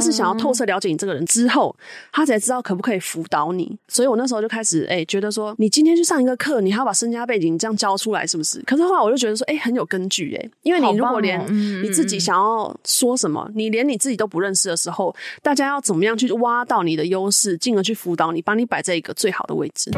[0.00, 1.76] 他是想要透彻了解你这个人之后，
[2.10, 3.78] 他才知道可不可以辅导你。
[3.86, 8.62] 所以我那时候就开始哎、欸，觉得说，你今天去上一个课，你还要把身家背景这样交出来，是不是？
[8.62, 11.38] 可是后来我就觉得说，哎、欸，很有根据哎、欸，因为你如果连
[11.82, 19.90] 你自己想要说什么，你连你自己都不认识的时候，大家要怎么样去挖到你的优势，进而去辅导你，帮你摆在一个最好的位置。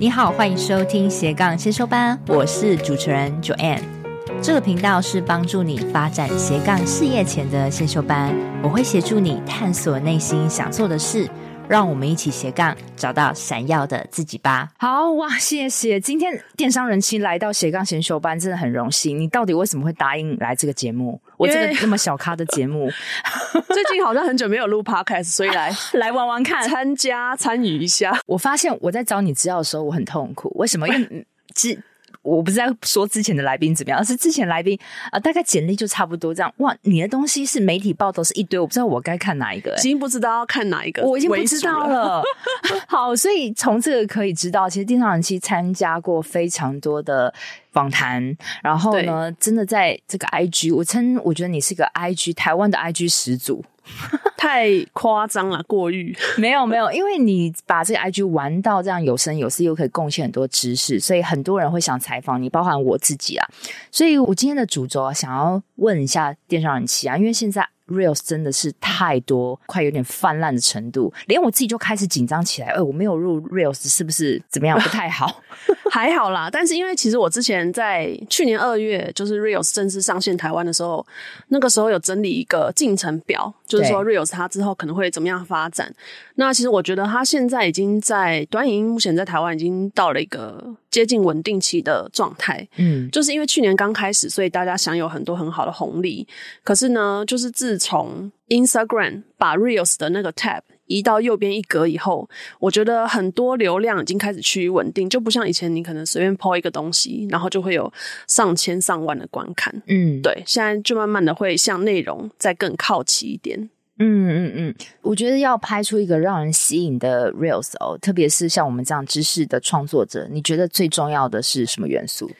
[0.00, 4.03] 你好，欢迎收听斜杠先修班，我是主持人 Joanne。
[4.46, 8.30] 这个频道是帮助你发展斜杠事业前的先修班，
[8.62, 11.26] 我会协助你探索内心想做的事。
[11.66, 14.68] 让我们一起斜杠，找到闪耀的自己吧。
[14.76, 15.98] 好哇，谢谢。
[15.98, 19.18] 今天电商人妻来到斜杠先修班，真的很荣幸。
[19.18, 21.18] 你到底为什么会答应来这个节目？
[21.38, 22.90] 我这个那么小咖的节目，
[23.72, 28.14] 最近好像很久没有录 podcast，所以来来玩玩看，参加参与一下。
[28.26, 30.52] 我发现我在找你资料的时候，我很痛苦。
[30.56, 30.86] 为什么？
[30.86, 31.82] 因为只。
[32.24, 34.76] 我不是在说之前的来宾怎么样，而是之前来宾
[35.10, 36.52] 啊、呃，大概简历就差不多这样。
[36.56, 42.22] 哇，你的东西是媒体报道是一堆，我不知道我该看哪一个、欸，已经不知道要看哪一个，我已经不知道了。
[42.88, 47.32] 好，所以从这个可以知道，其实电商人妻参加过非常多的
[47.72, 53.62] 访谈，然后呢，真的在这个 IG，我称我觉得你是个 IG 台湾的 IG 始祖。
[54.36, 56.16] 太夸张了，过誉。
[56.36, 63.48] 没有没有，因为你把这个 IG 玩到这样有声有色，又可以贡献很多知识，所以很多人会想采访你，包含我自己啊。
[63.90, 67.68] 所以我今天的主轴啊，想要问一下电商人气啊，因为现在。
[67.88, 72.68] Reels 真的是太多，快有点泛滥的程度，连我自己就开始紧张起来。
[72.68, 74.78] 哎，我没有入 Reels，是不是怎么样？
[74.80, 75.40] 不太好？
[75.90, 81.06] 还好啦，但是因为其实我之前在去年二月，就是 Reels 正式上线台湾的时候，
[81.48, 85.94] 那个时候有整理一个进程表，就是说 Reels 它之后可能会怎么样发展。
[86.34, 92.64] 那其实我觉得它现在已经在短影音，目前在台湾已经到了一个接近稳定期的状态。
[92.76, 96.24] 嗯，就是因为去年刚开始，所以大家享有很多很好的红利。
[96.62, 102.28] 可是呢，就是自自从 Instagram 把 Reels 的那个 tab 移到右边一格以后，
[102.60, 107.90] 我觉得很多流量已经开始趋于稳定，就不像以前你可能随便 po 一个东西，然后就会有
[108.28, 109.74] 上千上万的观看。
[109.88, 113.70] 嗯，对，现在就慢慢的会向内容再更靠齐一点。
[113.98, 122.30] 嗯嗯嗯，我觉得要拍出一个让人吸引的 Reels 哦，特别是像我们这样知识的创作者，你觉得最重要的是什么元素？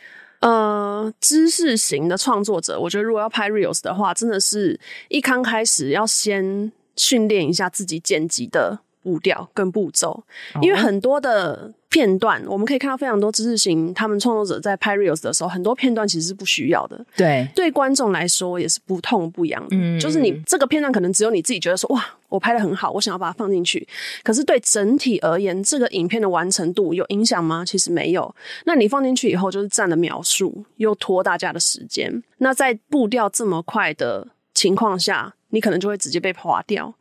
[0.41, 4.79] 呃，知识型的创作者，我觉得如果要拍 Reels 的话，真的是
[5.09, 10.25] 一刚开始要先训练一下自己剪辑的步调跟步骤，
[10.61, 17.05] 因为很多的片段，我们可以看到非常多知识型他们创作者在拍 Reels 的时候，很多片段其实是不需要的。
[17.17, 19.65] 对，对观众来说也是不痛不痒。
[19.71, 22.05] 嗯，就是你这个片段可能只有你自己觉得说哇。
[22.31, 23.87] 我拍的很好，我想要把它放进去。
[24.25, 27.65] 可是对整体而言，这个影片的完成度有影响吗？
[27.65, 28.35] 其实没有。
[28.65, 32.25] 那你放进去以后，就是占了描述，又拖大家的时间。
[32.39, 36.93] 那在步调这么快的情况下，你可能就会直接被划掉。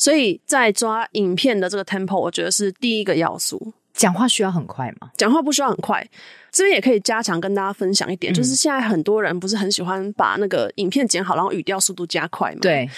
[0.00, 3.74] 所以在抓影片的这个 tempo，我觉得是第一个要素。
[3.92, 5.10] 讲话需要很快吗？
[5.18, 6.08] 讲话不需要很快。
[6.50, 12.60] 这边也可以加强跟大家分享一点，嗯，就是现在很多人不是很喜欢把那个影片剪好，然后语调速度加快嘛？
[12.62, 12.88] 对。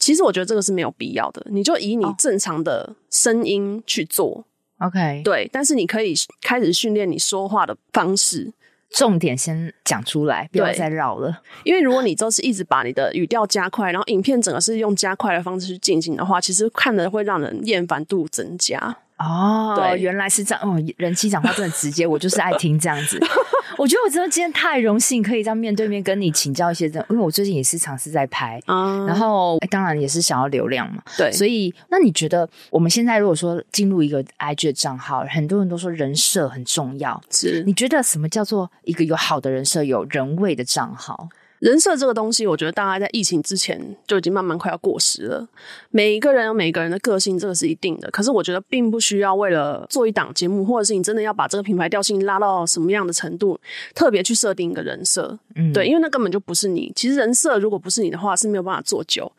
[0.00, 4.44] 其实我觉得这个是没有必要的，你就以你正常的声音去做
[4.78, 5.48] ，OK，对。
[5.52, 8.52] 但是你可以开始训练你说话的方式，
[8.90, 11.42] 重点先讲出来，不要再绕了。
[11.64, 18.96] 因为如果你就是一直把你的语调加快，然后影片整个是用加快的方式去进行的话，其实看的会让人厌烦度增加。
[19.18, 20.64] 哦，对，原来是这样。
[20.64, 23.20] 哦，人气讲话真的直接，我就是爱听这样子。
[23.78, 37.62] 我觉得我真的今天太荣幸，可以这样面对面跟你请教一些这，因为我最近也是尝试在拍，嗯，然后当然也是想要流量嘛，对，所以那你觉得我们现在如果说进入一个 IG 的账号，很多人都说人设很重要，是？
[37.64, 41.28] 你觉得什么叫做一个有好的人设、有人味的账号？
[41.60, 45.46] 人设这个东西，我觉得大家在疫情之前就已经慢慢快要过时了。
[45.90, 48.10] 每一个人有每一个人的个性，这个是一定的。
[48.10, 53.58] 可是我觉得并不需要为了做一档节目，或者是你真的要把这个品牌调性拉到什么样的程度，
[53.94, 55.38] 特别去设定一个人设。
[55.56, 56.92] 嗯，对，因为那根本就不是你。
[56.94, 59.30] 其实人设如果不是你的话，是没有办法做久。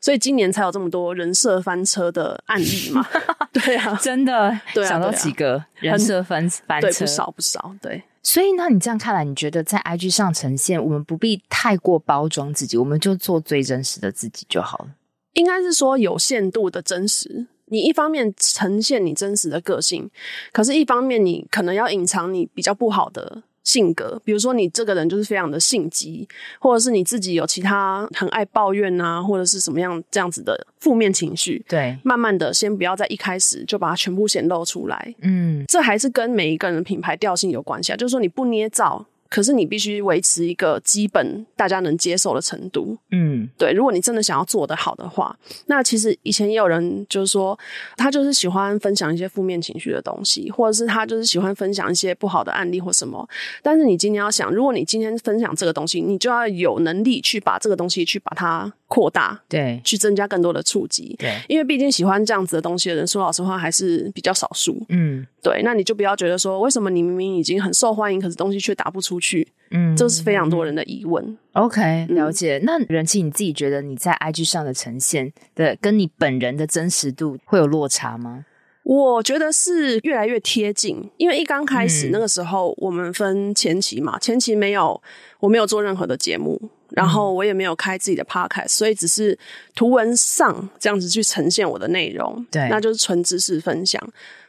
[0.00, 3.06] 所以今年才有这么多人设翻车的案例嘛。
[3.52, 8.02] 对啊，真的，对啊，想到几个人设翻翻车，对，不少不少，对。
[8.22, 14.88] 所以，那你这样看来，你觉得在 IG 上呈现，我们不必太过包装自己，我们就做最真实的自己就好了。
[15.34, 17.46] 应该是说有限度的真实。
[17.70, 20.10] 你一方面呈现你真实的个性，
[20.52, 23.42] 可是一方面你可能要隐藏你比较不好的。
[23.68, 26.26] 性格，比如说你这个人就是非常的性急，
[26.58, 31.62] 或者是你自己有其他很爱抱怨啊，或者是什么样这样子的负面情绪。
[31.68, 35.14] 对，慢慢的先不要在一开始就把它全部显露出来。
[35.20, 37.96] 嗯，这还是跟每一个人的品牌调性有关系啊。
[37.96, 42.96] 就是说你不捏造，可是你必须维持一个基本大家能接受的程度。
[43.10, 43.72] 嗯，对。
[43.72, 45.36] 如果你真的想要做得好的话，
[45.66, 47.58] 那其实以前也有人就是说，
[47.96, 53.28] 他就是喜欢分享一些负面情绪的东西，或者是他就是喜欢分享一些不好的案例或什么。
[53.62, 61.38] 但是你今天要想，如果你今天分享这个东西，你就要有能力去把这个东西去把它扩大，对，去增加更多的触及，对。
[61.46, 64.82] 因为毕竟喜欢这样子的东西的人，说老实话还是比较少数。
[64.88, 65.60] 嗯，对。
[65.62, 69.46] 那你就不要觉得说，为什么你明明已经很受欢迎，可是东西却打不出去？
[69.70, 71.36] 嗯，这是非常多人的疑问。
[71.52, 72.58] OK，了解。
[72.58, 78.46] 嗯、那人气你自己觉得你在 IG 上的呈现的跟你本人的真实度会有落差吗？
[78.84, 84.98] 我觉得是越来越贴近，因为一刚开始那个时候，我们分前期嘛，嗯、前期没有，
[85.40, 86.58] 我没有做任何的节目，
[86.90, 89.38] 然后我也没有开自己的 podcast，所以只是
[89.74, 94.02] 图文上这样子去呈现我的内容，对，那就是纯知识分享。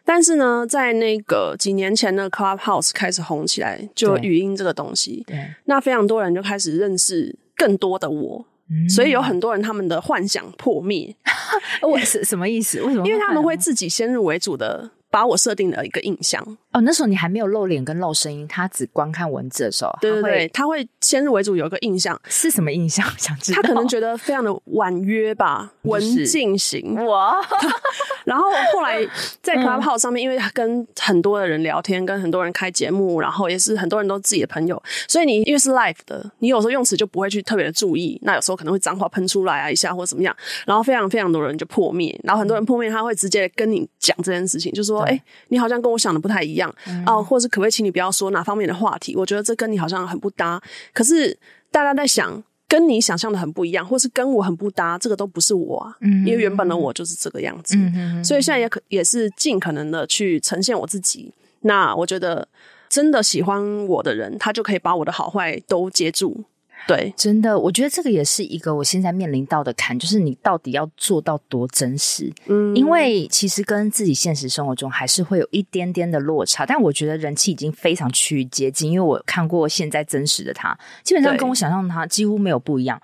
[0.05, 11.15] 但是呢，在那个几年前的 Clubhouse 开始红起来，就语音这个东西，对，那非常多人就开始认识更多的我，嗯、所以有很多人他们的幻想破灭。
[11.83, 12.81] 我是什么意思？
[12.81, 13.05] 为什么？
[13.05, 14.89] 因为他们会自己先入为主的。
[15.11, 16.41] 把我设定了一个印象
[16.71, 23.03] 哦，那时候你还没有露脸跟露声音，他只观看文字的时候，对对对，他会先入为主有一个印象，是什么印象？
[23.17, 23.61] 想知道？
[23.61, 27.41] 他可能觉得非常的婉约吧， 文静型哇。
[28.25, 29.03] 然后后来
[29.41, 40.35] 在 Clubhouse 上面，因为跟很多的人聊天，跟很多人开节目，然后也是很多人都自己的朋友，所以你因为是 live 的，你有时候用词就不会去特别的注意，那有时候可能会脏话喷出来啊一下或者怎么样，
[40.67, 46.69] 然后非常非常多人就破灭，然后很多人破灭，他会直接跟你讲这件事情，就说：“哎，你好像。”跟我想的不太一样
[47.05, 49.15] 啊，或者是可不可以请你不要说哪方面的话题？
[49.15, 50.61] 我觉得这跟你好像很不搭。
[50.93, 51.39] 可是
[51.71, 55.95] 大家在想，跟你想象的很不一样，或是跟我很不搭，这个都不是我啊。
[56.01, 57.77] 嗯，因为原本的我就是这个样子。
[57.77, 58.25] 嗯嗯。
[58.25, 61.33] 所以现在也可也是尽可能的去呈现我自己。
[61.61, 62.45] 那我觉得
[62.89, 66.43] 真的喜欢我的人，他就可以把我的好坏都接住。
[66.89, 72.33] 对，真的，我觉得这个也是一个我现在面临到的坎，就是你到底要做到多真实？
[72.47, 82.99] 嗯，因为其实跟自己现实生活中还是会有一点点的落差，但我觉得人气已经非常趋于接近，因为我看过现在真实的他，基本上跟我想象的他几乎没有不一样。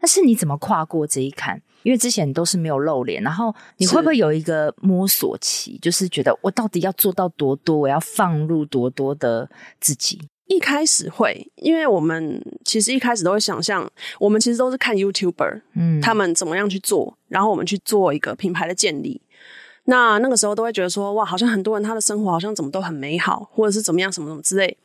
[0.00, 1.60] 但是你怎么跨过这一坎？
[1.84, 5.78] 因为之前都是没有露脸，然后你会不会有一个摸索期？
[5.80, 9.48] 就是觉得我到底要做到多多，我要放入多多的
[9.80, 10.20] 自己？
[10.48, 19.20] 一开始会，因为我们其实一开始都会想象，我们其实都是看 YouTuber，嗯，他们怎么样去做，然后我们去做一个品牌的建立。
[19.84, 24.76] 那那个时候都会觉得说，哇，好像很多人他的生活好像怎么都很美好，或者是怎么样什么什么之类。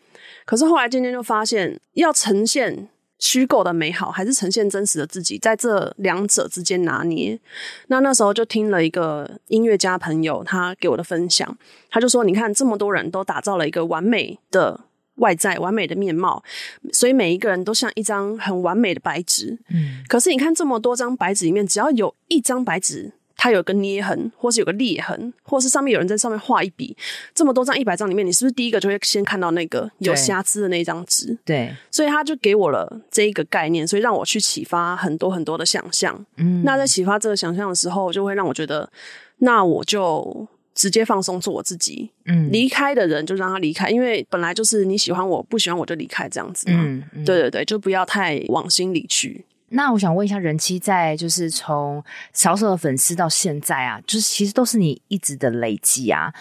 [0.45, 7.39] 可是后来渐渐就发现，要呈现虚构的美好，还是呈现真实的自己，在这两者之间拿捏。
[7.87, 11.57] 那那时候就听了一个音乐家朋友他给我的分享，
[11.89, 14.81] 他就说，你看这么多人都打造了一个完美的。
[15.15, 16.43] 外在完美的面貌，
[16.91, 19.57] 所以每一个人都像一张很完美的白纸。
[19.69, 26.97] 嗯，可是你看这么多张白纸里面，只要有一张白纸，它有个捏痕，或是有个裂痕，或是上面有人在上面画一笔，
[27.35, 31.37] 这么多张一百张里面，你是不是第一个就会先看到那个有瑕疵的那一张纸？
[31.45, 36.25] 对，所以他就给我了这一个概念，所以让我去启发很多很多的想象。
[36.37, 38.89] 嗯，那在启发这个想象的时候，就会让我觉得，
[39.37, 40.47] 那我就。
[40.73, 49.45] 直接放松做我自己，嗯，离开的人就让他离开，因为本来就是你喜欢我，不喜欢我就离开这样子嘛，嗯，嗯，对对对，就不要太往心里去。
[49.69, 56.31] 那我想问一下，人妻在就是从少数的粉丝到现在啊，就是其实都是你一直的累积啊，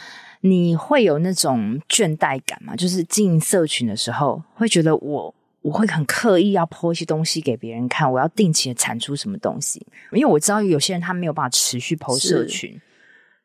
[0.43, 2.77] 你会有那种倦怠感吗？
[2.77, 12.79] 就是经营社群的时候，会觉得我我会很刻意要 po 一些东西给别人看，我要定期的产出什么东西，因为我知道有些人他没有办法持续 po 社群。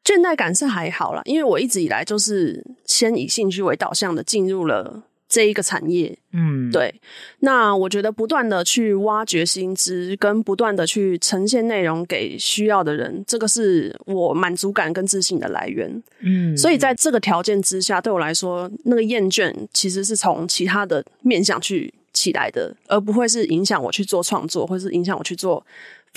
[0.04, 6.18] 倦怠感是还好啦，因为我一直以来就是先以兴趣为导向的进入了这一个产业。
[6.32, 6.96] 嗯，对。
[7.40, 16.02] 那我觉得不断的去挖掘新知，跟不断的去呈现内容给需要的人，这个是我满足感跟自信的来源。
[16.22, 25.62] 嗯，所以在这个条件之下，对我来说，那个厌倦其实是从其他的面向去起来的，而不会是影响我去做创作，或是影响我去做。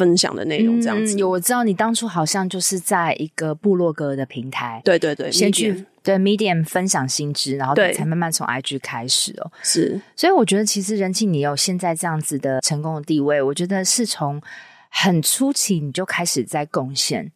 [0.00, 9.52] 分享的内容这样子，嗯，有我知道你当初好像就是在一个部落格的平台，对对对，先去对 Medium 分享新知，然后才慢慢从 IG 开始哦。
[9.62, 14.40] 是，所以我觉得其实人气你有现在这样子的成功的地位，我觉得是从
[14.88, 17.30] 很初期你就开始在贡献。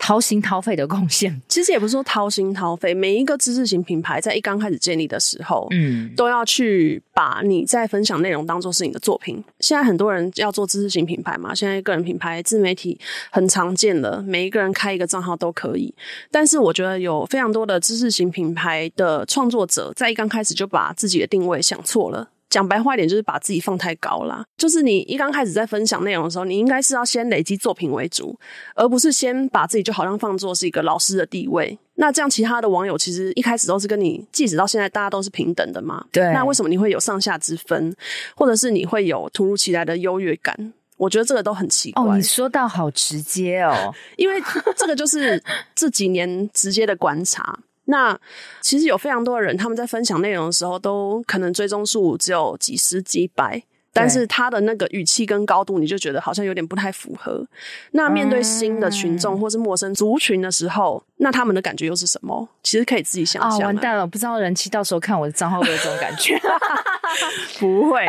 [0.00, 2.92] 掏心掏肺的贡献， 其实也不是说掏心掏肺。
[2.94, 9.44] 每一个知识型品牌在一刚开始建立的时候，嗯，都要去把你在分享内容当做是你的作品。
[9.60, 12.98] 现在很多人要做知识型品牌嘛，现在个人品牌、自媒体
[13.30, 15.94] 很常见了，每一个人开一个账号都可以。
[16.30, 22.30] 但是我觉得有非常多的知识型品牌的创作者，在一刚开始就把自己的定位想错了。
[22.50, 24.44] 讲白话一点，就是把自己放太高啦。
[24.58, 28.38] 就是你一刚开始在分享内容的时候，你应该是要先累积作品为主，
[28.74, 31.78] 而不是先把自己就好像放作是一个老师的地位。
[31.94, 36.04] 那这样，其他的网友其实一开始都是跟你，即使到现在大家都是平等的嘛。
[36.10, 36.24] 对。
[36.32, 37.94] 那为什么你会有上下之分，
[38.34, 40.72] 或者是你会有突如其来的优越感？
[40.96, 42.02] 我觉得这个都很奇怪。
[42.02, 44.42] 哦，你说到好直接哦， 因为
[44.76, 45.42] 这个就是
[45.74, 47.58] 这几年直接的观察。
[47.90, 48.16] 那
[48.60, 53.60] 其实有非常多的人，他们在分享内容的时候，都可能追踪数只有几十几百，
[53.92, 57.44] 但是他的那个语气跟高度，你就觉得好像有点不太符合。
[57.90, 62.48] 那面对新的群众或是陌生族群的时候，那他们的感觉又是什么？
[62.62, 63.60] 其实可以自己想象。
[63.60, 66.40] 啊，完蛋了，不知道人气到时候看我的账号会有这种感觉？
[67.58, 68.06] 不会。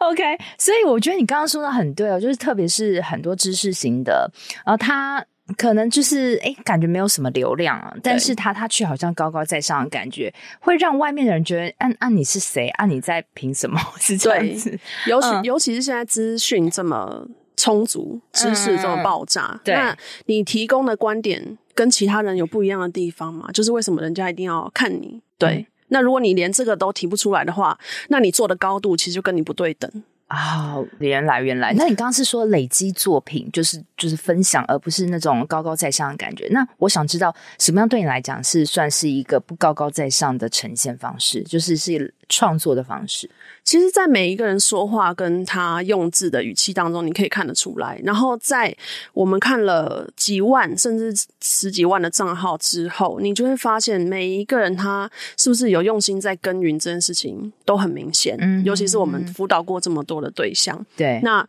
[0.00, 0.22] OK，
[0.58, 4.30] 所以我觉得你刚刚说的很对哦，就是特别是很多知识型的，
[4.66, 5.24] 然后他。
[5.58, 12.68] 可能就是哎，感觉没有什么流量啊，但是他他却好像高高在上的感觉，会让外面的人觉得，按、啊、按、啊、你是谁？
[12.70, 13.78] 按、啊、你在凭什么？
[14.00, 14.78] 是这样子。
[15.06, 19.96] 尤其、嗯、尤其是现在资讯这么充足，知识这么爆炸，嗯、对，那
[20.26, 23.50] 你提供的观点跟其他人有不一样的地方吗？
[23.52, 25.20] 就是为什么人家一定要看你？
[25.38, 30.02] 对，嗯、那如果你连这个都提不出来的话，那你做的高度其实就跟你不对等。
[30.26, 36.48] 啊、原来原来，那你刚刚是说累积作品，就是就是分享，而不是那种高高在上的感觉。
[36.50, 43.28] 那我想知道，什么样对你来讲是算是一个不高高在上的呈现方式，就是是创作的方式？
[43.62, 47.98] 其实，在每一个人说话跟他用字的语气当中，你可以看得出来。
[48.04, 48.76] 然后，在
[49.14, 58.36] 我们看了几万甚至十几万的账号之后，你就会发现每一个人他是不是有用心在耕耘这件事情都很明显。
[58.38, 61.20] 嗯，尤其是我们辅导过这么多的对象，对。
[61.22, 61.46] 那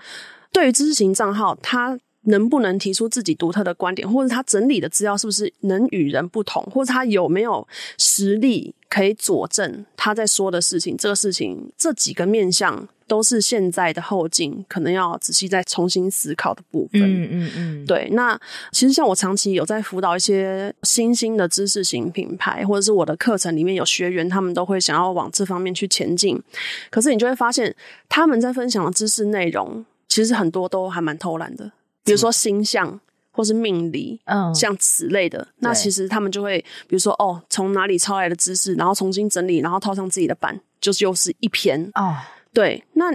[0.53, 7.67] 对于知识型账号，他能不能提出自己独特的观点，或者他整理的资料是不是能与人不同，或者他有没有
[7.97, 8.75] 实力？
[8.87, 17.01] 可以佐证他在说的事情，这个事情这几个面向都是现在的后劲可能要仔细再重新思考的部分。
[17.01, 18.07] 嗯嗯嗯，对。
[18.13, 18.39] 那
[18.71, 26.41] 其实像我长期有在辅导一些新兴的知识型品牌，或者是我的课程里面有学员，他们都会想要往这方面去前进。
[26.89, 27.75] 可是你就会发现，
[28.07, 31.69] 他们在分享的知识内容，其实很多都还蛮偷懒的，
[32.05, 33.01] 比如说星象。
[33.37, 36.57] 或是命理，嗯，像此类的，那其实他们就会，
[36.87, 42.15] 比如说，哦，从哪里抄来的知识，然后重新整理，然后套上自己的版，就是又是一篇哦。
[42.53, 43.07] 对，那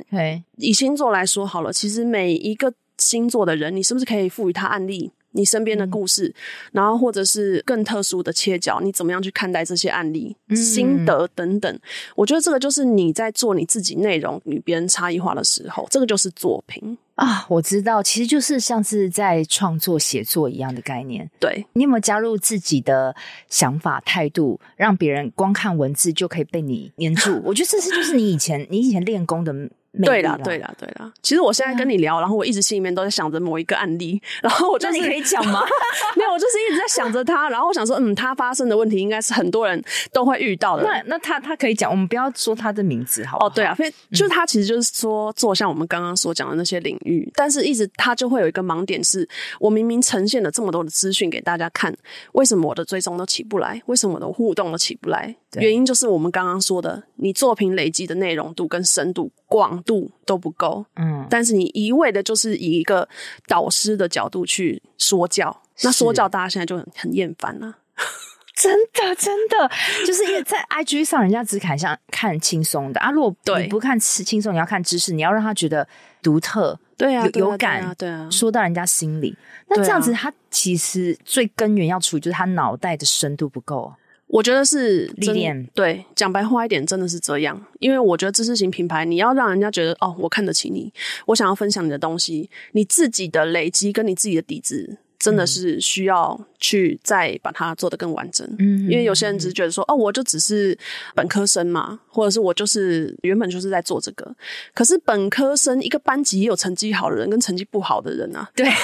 [0.59, 5.11] 以星座来说好了，其实每一个星座的人，你是不是可以赋予他案例？
[5.33, 6.35] 你身边的故事，嗯，
[6.73, 11.79] 然后或者是更特殊的切角，你怎么样去看待这些案例、嗯、心得等等？
[12.15, 17.47] 我觉得这个就是你在做你自己内容与别人差异化的时候，这个就是作品啊。
[17.49, 21.31] 我知道，其实就是像是在创作写作一样的概念。
[21.39, 23.15] 对，你有没有加入自己的
[23.49, 27.41] 想法态度，让别人光看文字就可以被你黏住？
[27.45, 29.55] 我觉得这是就是你以前你以前练功的。
[30.03, 31.13] 对啦，对啦，对啦。
[31.23, 35.63] 其实我现在跟你聊，嗯、然后我一直心里面都在想着某一个案例，然后我就是你可以讲吗？
[36.17, 39.83] 没有，我就是一直在想着他，然后我想说，嗯，他发生的问题应该是很多人
[40.13, 40.85] 都会遇到的。
[40.85, 43.49] 那那他他可以讲，我们不要说他的名字，好不好？
[43.49, 49.29] 哦，对啊，所以就是他其实就是说做像我们刚刚所讲的那些领域，嗯、但是一直他就会有一个盲点是，是
[49.59, 51.93] 我明明呈现了这么多的资讯给大家看，
[52.33, 53.83] 为什么我的追踪都起不来？
[53.87, 55.35] 为什么我的互动都起不来？
[55.55, 60.87] 原因就是我们刚刚说的，你作品累积的内容度跟深度、广度都不够。
[60.97, 63.07] 嗯，但是你一味的就是以一个
[63.47, 67.77] 导师的角度去说教，那说教大家现在就很很厌烦了。
[68.57, 69.71] 真的，真的，
[70.07, 73.11] 就是因为在 IG 上，人家只看像看轻松的啊。
[73.11, 75.87] 如果你不看轻松，你要看知识，你要让他觉得
[76.23, 79.35] 独特，对啊，有感，对啊，对啊，说到人家心里。
[79.69, 83.91] 那这样子，他其实最根源要处理就是他脑袋的深度不够。
[84.33, 87.61] 我觉得是历练，对，讲白话一点，真的是这样。
[87.81, 90.93] 因为我觉得知识型品牌，你要让人家觉得哦，我看得起你，
[91.27, 98.47] 我想要分享你的东西，你自己的累积跟你自己的底子，真的是需要去再把它做得更完整。
[98.61, 100.79] 嗯，因为有些人只是觉得说，哦，我就只是
[101.17, 104.33] 本科生嘛，或者是我就是原本就是在做这个。
[104.73, 108.69] 可是本科生一个班级也有成绩好的人跟成绩不好的人啊，对。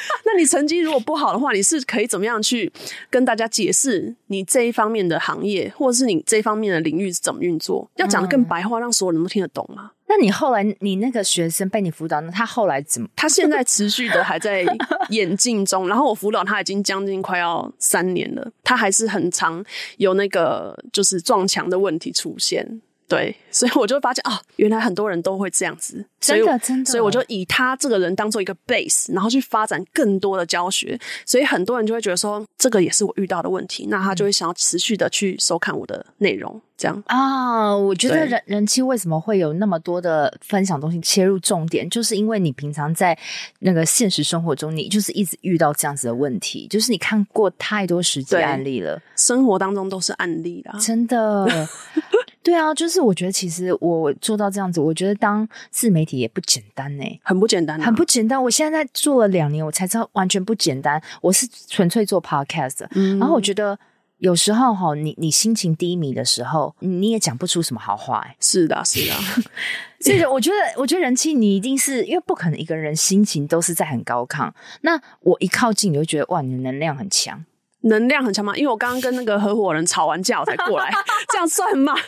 [0.24, 2.70] 那你成绩如果不好的话，你是可以怎么样去
[3.10, 7.88] 跟大家解释你这一方面的行业，或者是你这一方面的领域是怎么运作？
[7.96, 9.92] 要讲得更白话，让所有人都听得懂吗？
[10.10, 13.06] 那你后来，你那个学生被你辅导，那他后来怎么？
[13.14, 14.64] 他现在持续的还在
[15.10, 15.86] 演进中。
[15.86, 19.62] 然后我辅导他已经将近快要三年了，他还是很常
[19.98, 22.80] 有那个就是撞墙的问题出现。
[23.08, 37.02] 对，所以我就发现啊，原来很多人都会这样子，真的真的，所以我就以他这个人当做一个 base，然后去发展更多的教学，所以很多人就会觉得说，这个也是我遇到的问题，那他就会想要持续的去收看我的内容，这样。
[37.06, 43.18] 啊，我觉得人人气为什么会有那么多的分享东西切入重点，就是因为你平常在
[43.60, 51.48] 那个现实生活中，你就是一直遇到这样子的问题，就是你看过太多实际案例了，生活当中都是案例啦，真的。
[52.48, 58.42] 对啊，就是我觉得其实我做到这样子，我觉得当自媒体也不简单呢，很不简单，很不简单。
[58.42, 61.02] 我现在在做了两年，我才知道完全不简单。
[61.20, 63.78] 我是纯粹做 podcast，嗯，然后我觉得
[64.16, 68.26] 有时候哈，你你心情低迷的时候，你也讲不出什么好话。
[68.40, 69.14] 是的，是的。
[70.00, 74.50] 所以我觉得，我觉得人气你一定是因为不可能一个人心情都是在很高亢。
[74.80, 77.44] 那我一靠近，你就觉得哇，你的能量很强。
[77.82, 78.56] 能量很强吗？
[78.56, 80.90] 因为我刚刚跟那个合伙人吵完架，我才过来，
[81.30, 81.94] 这样算吗？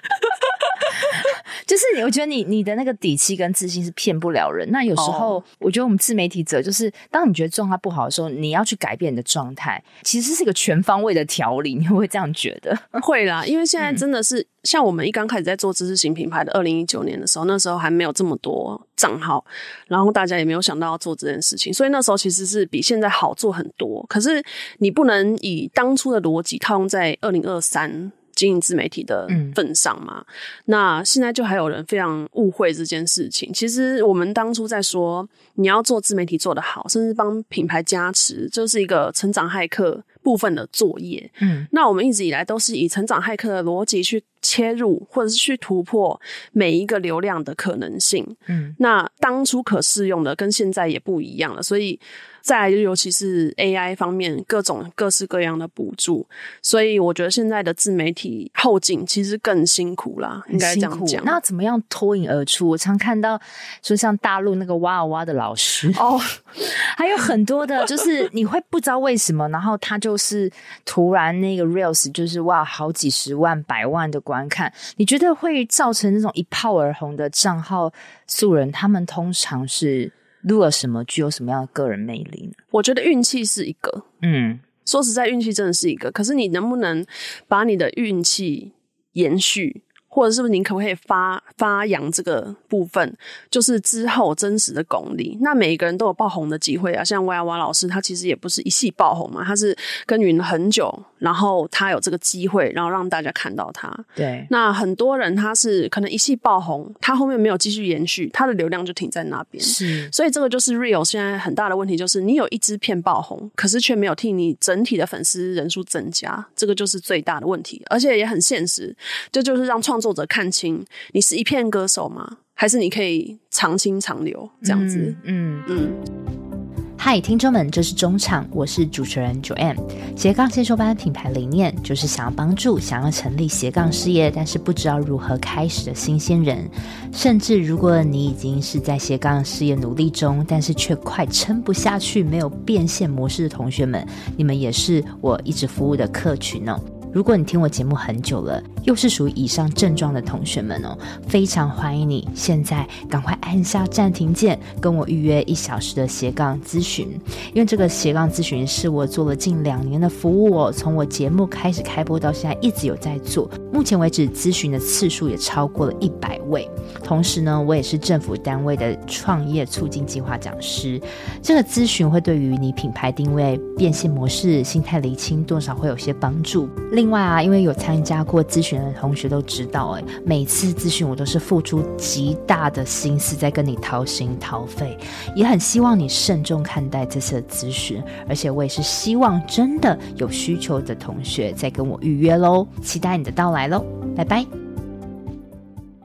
[1.66, 4.68] 就是我觉得你你的那个底气跟自信是骗不了人。
[4.72, 5.42] 那有时候，oh.
[5.60, 11.74] 我觉得我们自媒体者就是，当你觉得状态不好的时候，你要去改变你的状态，其实是一个全方位的调理。
[11.74, 12.76] 你会这样觉得？
[13.02, 19.44] 会啦，因为现在真的是、嗯、像我们一刚开始在做知识型品牌的二零一九年的时候，那时候还没有这么多账号，
[19.86, 24.04] 然后大家也没有想到要做这件事情，所以那时候其实是比现在好做很多。
[24.08, 24.42] 可是
[24.78, 28.12] 你不能以当初的逻辑套用在二零二三。
[28.36, 30.34] 经营自媒体的份上嘛，嗯，
[30.66, 33.52] 那现在就还有人非常误会这件事情。
[33.52, 41.30] 其实我们当初在说，你要做自媒体做得好，甚至帮品牌加持，就是一个成长骇客部分的作业。
[41.40, 46.20] 嗯，那我们一直以来都是以成长骇客的逻辑去切入，或者是去突破
[46.52, 48.36] 每一个流量的可能性。
[48.46, 51.98] 嗯，那当初可适用的跟现在也不一样了，所以。
[52.42, 56.26] 再来，就尤其是 AI 方面各种各式各样的补助，
[56.62, 61.22] 所以我觉得现在的自媒体后劲其实更辛苦啦，应该这样讲。
[61.22, 62.66] 那怎么样脱颖而出？
[62.66, 63.38] 我常看到
[63.82, 66.18] 说像大陆那个哇哇哇的老师哦，
[66.96, 70.50] 还有很多的，就是你会不知道为什么，然后他就是
[70.86, 77.92] 突然那个 Reels 就是哇好几十万、百万的观看，你觉得会造成那种一炮而红的账号
[78.26, 78.70] 素人？
[78.70, 80.12] 他们通常是？
[80.42, 82.54] 录了什么，具有什么样的个人魅力呢？
[82.70, 86.10] 我觉得运气是一个，嗯，说实在，运气真的是一个。
[86.10, 87.04] 可是你能不能
[87.46, 88.72] 把你的运气
[89.12, 89.82] 延续？
[90.08, 93.16] 或者是不是您可不可以发发扬这个部分，
[93.50, 95.36] 就是之后真实的功力？
[95.42, 100.90] 那每一个人都有爆红的机会啊，像哇哇老师，他其实也不是一夕爆红嘛，他是耕耘了很久，
[101.20, 103.94] 然后他有这个机会，然后让大家看到他。
[104.16, 109.62] 对，那很多人他是可能一气爆红，他后面没有继续延续，他的流量就停在那边。
[109.62, 118.96] 是，所以这个就是 Real 现在很大的问题，就是你有一支片爆红，可是却没有替你整体的粉丝人数增加，这个就是最大的问题，而且也很现实，
[119.30, 122.38] 这就，就是让创作者看清你是一片歌手吗？
[122.54, 125.14] 还是你可以长青长流这样子？
[125.24, 126.59] 嗯嗯。
[127.02, 129.74] 嗨，听众们，这是中场，我是主持人 Joanne。
[130.14, 136.68] 斜杠先修班品牌理念就是想要帮助想要成立斜杠事业，但是不知道如何开始的新鲜人，
[137.10, 146.78] 甚至如果你已经是在斜杠事业努力中，但是却快撑不下去，没有变现模式的同学们，你们也是我一直服务的客群呢。
[147.12, 150.96] 如果你听我节目很久了，又是属于以上症状的同学们哦，
[151.26, 157.08] 非常欢迎你现在赶快按下暂停键，跟我预约一小时的斜杠咨询。
[157.52, 166.68] 因为这个斜杠咨询是我做了近两年的服务哦，从我节目开始开播到现在一直有在做，目前为止咨询的次数也超过了一百位。
[167.02, 171.00] 同时呢，我也是政府单位的创业促进计划讲师。
[171.42, 176.68] 这个咨询会对于你品牌定位、变现模式、心态厘清多少会有些帮助。
[177.00, 184.98] 另外啊，因为有参加过咨询的同学都知道，哎，每次咨询我都是付出极大的心思在跟你掏心掏肺，
[185.34, 193.82] 也很希望你慎重看待这次的咨询，而且我也是希望真的有需求的同学再跟我预约喽，期待你的到来喽，
[194.14, 194.44] 拜拜。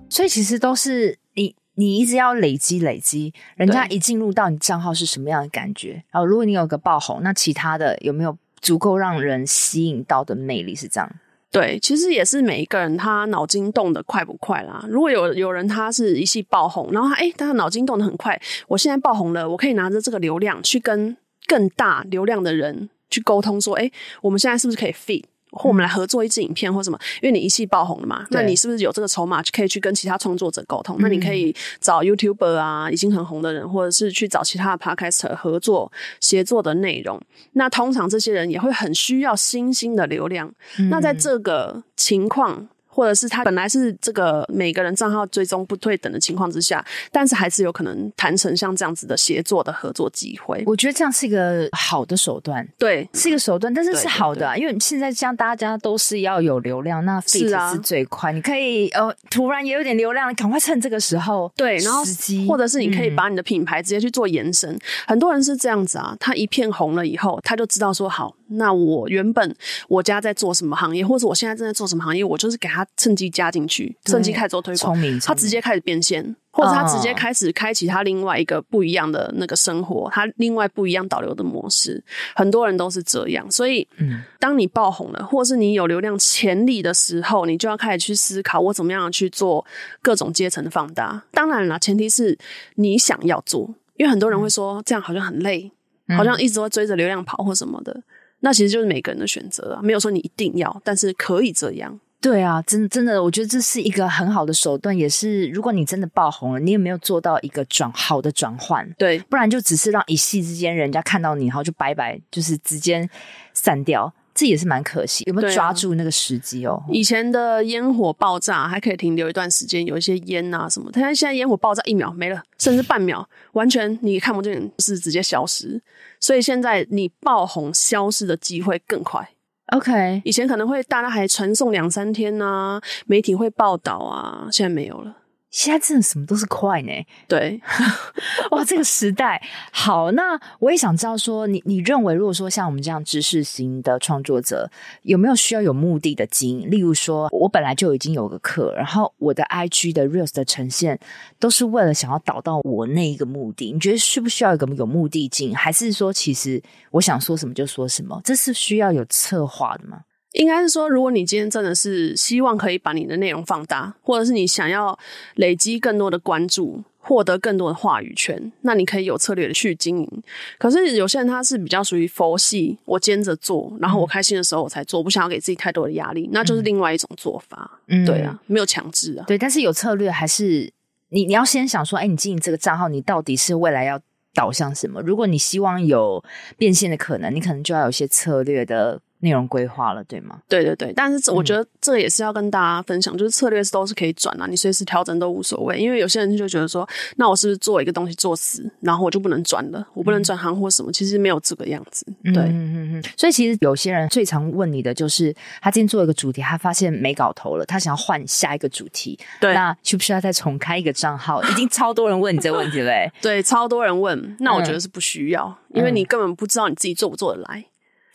[0.08, 6.06] 所以其实都是你，你一直要累积累积，人家一进入到你账号是什么样的感觉？
[6.10, 8.38] 然后如果你有个爆红，那其他的有没有？
[8.66, 11.08] 足够让人吸引到的魅力是这样，
[11.52, 14.84] 对，其实也是每一个人他脑筋动得快不快啦。
[14.90, 23.92] 如果有有人他是一气爆红，然后他诶，他脑筋动得很快，我现在爆红了，我可以拿着这个流量去跟更大流量的人去沟通，说，诶，
[24.24, 25.26] 我们现在是不是可以 feed？
[25.56, 30.98] 或我们来合作一支影片或什么，因为你一气爆红了嘛，那你是不是有这个筹码可以去跟其他创作者沟通？
[31.00, 37.20] 那你可以找 YouTuber 啊，已经很红的人，或者是去找其他的 Podcaster 合作协作的内容。
[37.54, 40.54] 那通常这些人也会很需要新兴的流量。
[40.90, 42.68] 那在这个情况。
[42.96, 50.64] 或者是他本来是这个每个人账号追踪不对等的情况之下，但是还是有可能谈成像这样子的协作的合作机会。
[50.66, 62.02] 我觉得这样是一个好的手段，对，是一个手段，但是是好的，啊，因为现在像大家都是要有流量，那 fit 是最快，你可以呃突然也有点流量，赶快趁这个时候对，然后
[62.48, 69.56] 或者是你可以把你的品牌直接去做延伸，嗯、很多人是这样子啊，他一片红了以后，他就知道说好，那我原本
[69.88, 76.36] 我家在做什么行业，或者我现在正在做什么行业，我就是给他趁机加进去，趁机开始做推广，他直接开始变现。
[76.56, 82.02] 或者他直接开始开启他另外一个不一样的那个生活，他另外不一样导流的模式，
[82.34, 83.46] 很多人都是这样。
[83.52, 89.66] 所以，嗯，当你爆红了，或是你有流量潜力的时候，你就要开始去思考，我怎么样去做
[90.02, 91.22] 各种阶层的放大。
[91.34, 92.38] 当然了，前提是
[92.76, 95.70] 你想要做，因为很多人会说这样好像很累，
[96.16, 98.02] 好像一直会追着流量跑或什么的。
[98.46, 102.00] 那其实就是每个人的选择啊，没有说你一定要，但是可以这样。
[102.22, 108.88] 对啊，真真的，我觉得这是一个很好的手段，也是如果你真的爆红了，你有没有做到一个转好的转换？
[109.00, 113.10] 对，不然就只是让一夕之间人家看到你，然后就拜拜，就是直接
[113.52, 115.24] 散掉，这也是蛮可惜。
[115.26, 116.84] 有没有抓住那个时机哦？
[116.86, 125.82] 啊、以前的烟火爆炸还可以停留一段时间，有一些烟啊什么，但现在烟火爆炸一秒没了，甚至半秒，完全你看不见，是直接消失。
[126.20, 129.28] 所以现在你爆红消失的机会更快。
[129.68, 135.16] OK，以前可能会大家还传送两三天啊，媒体会报道啊，现在没有了。
[135.56, 136.92] 现在真的什么都是快呢？
[137.30, 137.62] 对，
[138.52, 139.42] 哇，这个时代
[139.72, 140.12] 好。
[140.12, 144.70] 那我也想知道说，你你认为，如果说像我们这样知识型的创作者，
[145.04, 146.70] 有没有需要有目的的经营？
[146.70, 151.00] 例如说，我本来就已经有个课，然后我的 IG 的 Reels 的呈现
[151.40, 153.72] 都是为了想要导到我那一个目的。
[153.72, 155.56] 你觉得需不需要一个有目的经营？
[155.56, 158.20] 还是说，其实我想说什么就说什么？
[158.26, 160.02] 这是需要有策划的吗？
[160.36, 164.98] 应该是说，如果你今天真的是希望可以把你的内容放大，或者是你想要
[165.36, 170.24] 累积更多的关注，获得更多的话语权，那你可以有策略的去经营。
[170.58, 177.80] 可是有些人他是比较属于佛系，我兼着做，然后我开心的时候我才做，我不想要给自己太多的压力，那就是另外一种做法。
[177.88, 179.24] 嗯，对啊，没有强制啊。
[179.26, 180.70] 对，但是有策略还是
[181.10, 184.02] 你你要先想说，哎，你经营这个账号，你到底是未来要
[184.34, 185.02] 导向什么？
[185.02, 186.22] 如果你希望有
[186.58, 189.00] 变现的可能，你可能就要有一些策略的。
[189.26, 190.40] 内容规划了，对吗？
[190.48, 195.80] 对对对，但是我觉得这也是要跟大家分享，嗯、就是策略是都是可以转啊，你随时调整都无所谓。
[195.80, 200.92] 因为有些人就觉得说，那我是不是做一个东西做死，然后我就不能转了，我不能转行或什么？
[200.92, 202.06] 嗯、其实没有这个样子。
[202.24, 203.04] 对，嗯嗯嗯。
[203.18, 209.18] 所以其实有些人最常问你的就是，他今天做一个主题，他发现没搞头了，他想要换下一个主题。
[209.42, 211.44] 对，那需不需要再重开一个账号？
[211.44, 212.92] 已经超多人问你这个问题了。
[213.22, 214.36] 对，超多人问。
[214.40, 217.66] 那我觉得是不需要，嗯、因为你根本不知道你自己做不做得来。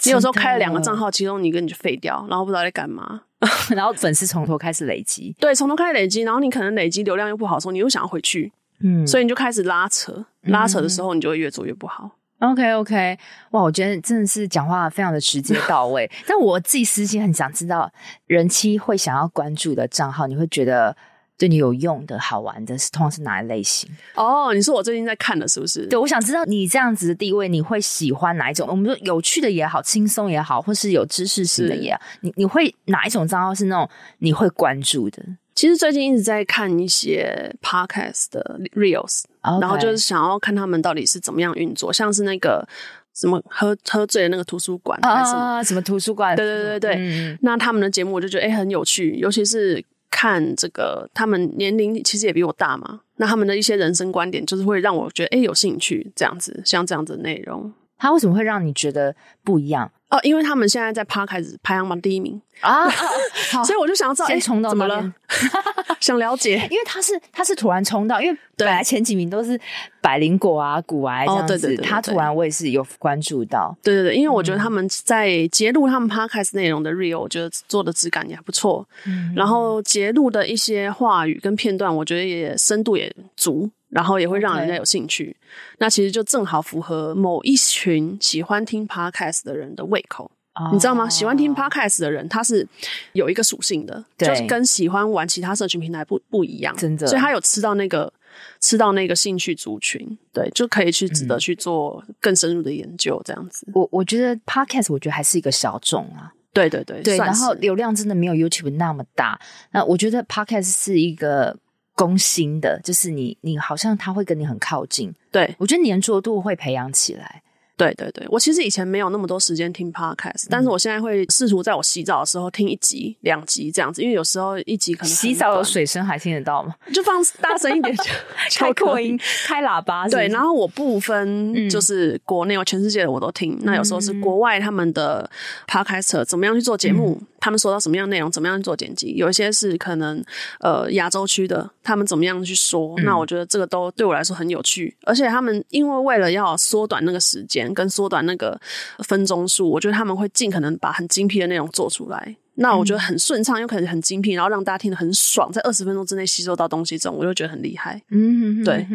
[0.05, 3.23] 你有时候开了两个账号，其中一个你就废掉，然后不知道在干嘛，
[3.75, 5.35] 然后粉丝从头开始累积。
[5.39, 12.11] 对，从头开始累积，然后你可能累积流量又不好的时候，你又想要回去，嗯，所以你就开始拉扯，拉扯的时候你就会越做越不好。
[12.39, 13.19] OK OK，
[13.51, 16.11] 哇，我觉得真的是讲话非常的直接到位。
[16.27, 17.93] 但我自己私心很想知道，
[18.27, 20.97] 人妻会想要关注的账号，你会觉得？
[21.41, 23.89] 对你有用的好玩的是通常是哪一类型？
[24.15, 25.87] 哦，你说我最近在看的是不是？
[25.87, 28.69] 对，我想知道你这样子的地位，你会喜欢哪一种？
[28.69, 35.23] 我们说有趣的也好，轻松也好，或是有知识型的也好，你你会哪一种账号是那种你会关注的？
[35.55, 42.69] 其实最近一直在看一些 podcast 的 reels，Okay 然后就是想要看他们到底是怎么样运作，像是那个
[43.15, 46.37] 什么喝喝醉的那个图书馆啊，什么图书馆？
[46.37, 49.83] 对对对对，嗯、那他们的节目我就觉得哎很有趣，尤其是。
[50.11, 59.91] 看这个，他们年龄其实也比我大嘛，那他们的一些人生观点，就是会让我觉得诶有兴趣，这样子，像这样子的内容，他为什么会让你觉得不一样？
[60.11, 62.89] 哦，因为他们现在在 Podcast 排行榜第一名啊，
[63.53, 63.65] 好。
[63.65, 65.13] 所以我就想要知道，哎，冲到怎么了？
[66.01, 69.59] 想了解，因为他是他是突然冲到，因为本来前几名都是
[70.01, 83.71] 百灵果啊、股癌这样子，他突然我也是有关注到，对对对，因为我觉得他们在揭露他们 Podcast 内容的 Real，我觉得做的质感也还不错，嗯、然后揭露的一些话语跟片段，我觉得也深度也足。
[83.91, 85.37] 然后也会让人家有兴趣.
[85.79, 90.31] 那其实就正好符合某一群喜欢听 podcast 的人的胃口，oh.
[90.73, 91.09] 你知道吗？
[91.09, 92.67] 喜欢听 podcast 的人，他是
[93.13, 97.07] 有一个属性的，就是跟喜欢玩其他社群平台不不一样，真的。
[97.07, 98.13] 所以他有吃到那个
[98.61, 103.67] 吃到那个兴趣族群，对，就可以去值得去做更深入的研究，这样子。
[103.75, 109.41] 我我觉得 podcast 我觉得还是一个小众啊，对对对对，然后流量真的没有 YouTube 那么大，
[109.73, 111.57] 那我觉得 podcast 是一个。
[111.97, 117.43] 攻心的，就是你，你好像他会跟你很靠近，对，我觉得粘着度会培养起来。
[117.81, 126.75] 对对对，我其实以前没有那么多时间听 podcast，、嗯、但是我现在会试图在我洗澡的时候听一集、两集这样子，因为有时候一集可能洗澡有水声还听得到吗？
[126.93, 128.05] 就放大声一点就，
[128.59, 130.17] 开扩音、开喇叭是是。
[130.17, 133.59] 对，然后我不分就是国内、或、全世界的我都听。
[133.63, 135.29] 那有时候是国外他们的
[135.67, 139.15] podcaster 怎么样去做节目、嗯，他们说到什么样内容，怎么样去做剪辑。
[139.15, 140.23] 有一些是可能
[140.61, 143.05] 呃亚洲区的，他们怎么样去说、嗯。
[143.05, 147.71] 那我觉得这个都对我来说很有趣，而且他们因为为了要缩短那个时间。
[147.73, 148.61] 跟缩短那个
[149.05, 152.37] 分钟数，我觉得他们会尽可能把很精辟的内容做出来。
[152.55, 158.03] 那我觉得很顺畅，又可能很精辟，然后让大家听得很爽，在二十分钟之内吸收到东西，这种我就觉得很厉害。
[158.11, 158.87] 嗯，对，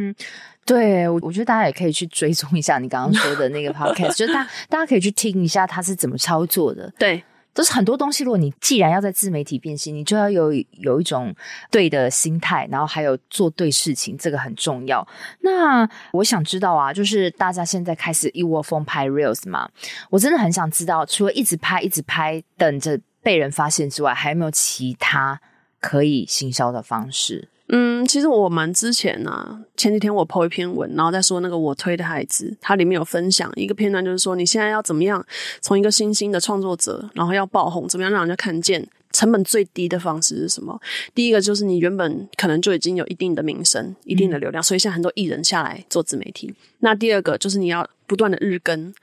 [0.65, 6.93] 对，我我觉得大家也可以去追踪一下你刚刚说的那个 podcast， 就是大大家可以去听一下他是怎么操作的。
[6.99, 7.23] 对。
[7.55, 8.23] 都是很多东西。
[8.23, 11.33] 如果你既然要在自媒体变现，你就要有有一种
[11.71, 15.07] 对的心态，然后还有做对事情，这个很重要。
[15.39, 19.67] 那我想知道啊，就是大家现在开始一窝蜂拍 Reels 嘛，
[20.11, 25.39] 我真的很想知道，除了一直拍、一直拍，等着被人发现之外，还有没有其他
[25.79, 27.49] 可以行销的方式？
[27.67, 35.25] 嗯，其实我们之前呢、啊，前几天我 po 一篇文，然后在说那个我推的孩子，它里面有分享一个片段，就是说你现在要怎么样
[35.61, 38.87] 从一个新兴的创作者，然后要爆红，怎么样让人家看见。
[39.11, 40.77] 成本最低的方式是什么？
[41.13, 46.53] 第一个就是你原本可能就已经有一定的名声、一定的流量，嗯、所以现在很多艺人下来做自媒体。
[46.79, 48.93] 那第二个就是你要不断的日更，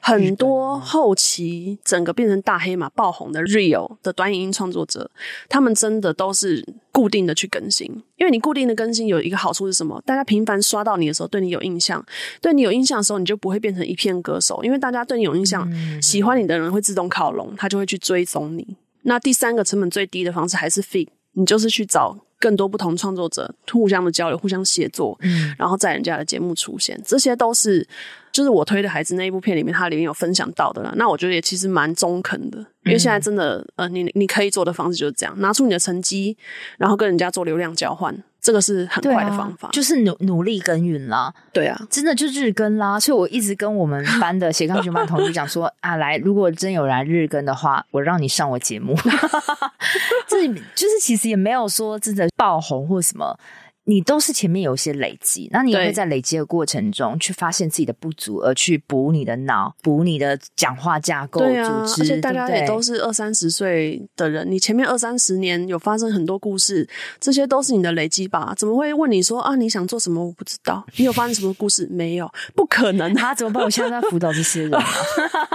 [0.00, 5.10] 很多后期整个变成大黑马爆红的 Real 的短影音创作者，
[5.48, 10.02] 他们真的都是固定的去更新，因为你固定的更新有一个好处是什么？
[10.06, 12.04] 大家频繁刷到你的时候，对你有印象，
[12.40, 18.76] 对你有印象的时候，你就不会变成一片歌手，因为大家对你有印象，嗯、喜欢你的人会自动靠拢，他就会去追踪你。
[19.02, 27.86] 那第三个成本最低的方式还是 feed，你就是去找更多不同创作者，互相的交流，互相协作，嗯，然后在人家的节目出现，这些都是
[28.32, 30.92] 就是我推的孩子那一部片里面，它里面有分享到的啦。
[30.96, 36.36] 那我觉得也其实蛮中肯的，因为现在真的，呃，你你可以做的方式就是这样，拿出你的成绩，
[36.78, 38.16] 然后跟人家做流量交换。
[38.40, 41.32] 这个是很快的方法，啊、就是努努力耕耘啦。
[41.52, 42.98] 对啊，真的就日更啦。
[42.98, 48.96] 所以我一直跟我们班的斜杠学霸同学讲说啊，来，如果真有人日更的话，我让你上我节目。
[50.26, 53.38] 这就是其实也没有说真的爆红或什么。
[53.84, 61.40] 你都是前面有一些累积，那你也会在累积的过程中去发现自己的不足，而去补你的脑，补你的讲话架构。
[61.40, 68.54] 对啊，组织，而且大家也都是二三十岁的人，你前面二三十年有发生很多故事，这些都是你的累积吧？
[68.56, 69.56] 怎么会问你说啊？
[69.56, 70.24] 你想做什么？
[70.24, 70.84] 我不知道。
[70.96, 71.86] 你有发生什么故事？
[71.90, 73.12] 没有，不可能。
[73.14, 73.64] 他怎么办？
[73.64, 74.84] 我现在在辅导这些人啊。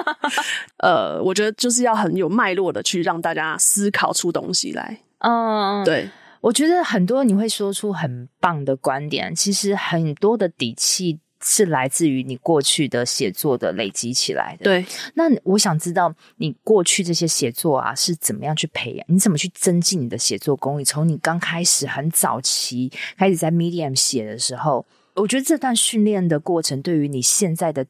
[0.84, 5.00] 呃，我觉得就是要很有脉络的去让大家思考出东西来。
[5.20, 6.10] 嗯，对。
[6.48, 14.64] 我觉得很多你会说出很棒的观点，其实很多的底气是来自于你过去的写作的累积起来的。
[14.64, 19.06] 对，那我想知道你过去这些写作啊是怎么样去培养？
[19.10, 20.86] 你怎么去增进你的写作功力？
[20.86, 27.86] 从你刚开始很早期开始在 Medium 写的时候，我觉得这段训练的过程对于你现在的。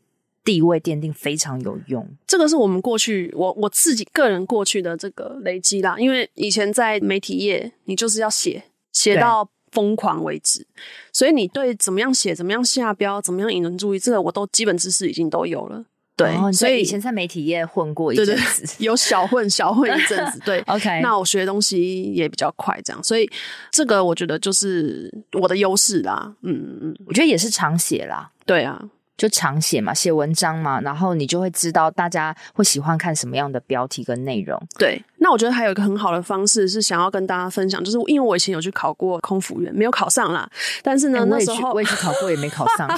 [0.48, 5.98] 地位奠定非常有用，这个是我们过去我我自己个人过去的这个累积啦。
[6.00, 10.66] 因为以前在媒体业，你就是要写写到疯狂为止，
[11.12, 15.84] 所以你对怎么样写、怎么样下标、怎么样引人注意，这个我都基本知识已经都有了。
[16.16, 20.40] 对，哦、所以以前在媒体业混过一阵子，对对对， 有小混小混一阵子。
[20.46, 23.30] 对， OK，那我学的东西也比较快，这样，所以
[23.70, 26.34] 这个我觉得就是我的优势啦。
[26.44, 28.32] 嗯嗯，我觉得也是常写啦。
[28.46, 28.90] 对啊。
[29.18, 34.62] 就常写嘛，写文章嘛，然后你就会知道大家会喜欢看什么样的标题跟内容。
[34.78, 40.50] 对，那我觉得还有一个很好的方式是想要跟大家分享，就是因为我以前有去考过空服员，没有考上啦。
[40.84, 42.88] 但是呢，欸、那时候我也去考过，也没考上。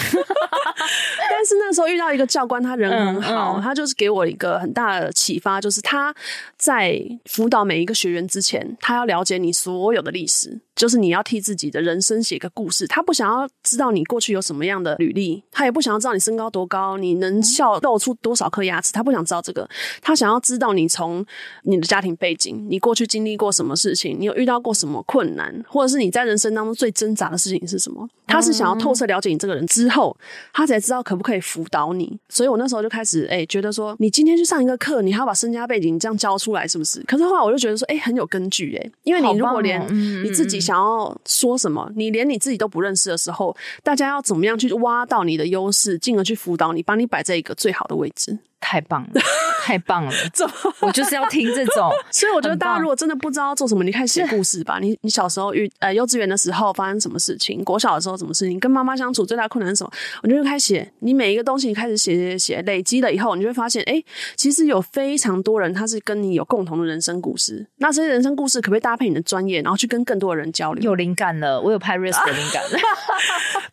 [1.31, 6.13] 但是那时候遇到一个教官，他人很好，嗯嗯，他就是给我一个很大的启发，就是他
[6.57, 10.59] 在辅导每一个学员之前，他要了解你所有的历史。
[10.75, 19.67] 就是你要替自己的人生写个故事，他不想要知道你过去有什么样的履历，他也不想要知道你身高多高，你能笑露出多少颗牙齿，他不想知道这个，
[20.01, 21.25] 他想要知道你从
[21.63, 28.07] 你的家庭背景，你过去经历过什么事情，你有遇到过什么困难，或者是你在人生当中最挣扎的事情是什么？
[28.27, 30.15] 他是想要透彻了解你这个人之后，
[30.53, 32.15] 他才知道可不可以辅导你。
[32.29, 37.01] 所以我那时候就开始哎、欸，觉得说你今天去上一个课，你还要把身家背景这样教出来，是不是？
[37.03, 39.83] 可是后来我就觉得说，哎、欸，很有根据哎、欸，因为你如果连
[40.23, 40.59] 你自己。
[40.59, 41.89] 想要说什么？
[41.95, 48.39] 你连你自己都不认识的时候，大家要怎么样去挖到你的优势，进而去辅导你，把你摆在一个最好的位置？
[48.59, 49.21] 太棒了！
[49.63, 50.11] 太棒了，
[50.81, 51.91] 我就是要听这种。
[52.11, 54.79] 所以我觉得大家如果真的不知道做什么，你开始写故事吧。
[54.81, 59.91] 你你小时候遇呃幼稚园的时候发生什么事情，国小的时候什么事情，跟妈妈相处最大困难是什么？
[60.23, 60.91] 我就开始写。
[60.99, 67.65] 你每一个东西你开始写写写，累积了以后，你就会发现，哎、欸，其实有非常多人他是跟你有共同的人生故事。
[67.77, 70.83] 那这些人生故事可不可以搭配你的专业，然后去跟更多的人交流？
[70.83, 72.79] 有灵感了，我有拍 risk 的灵感了，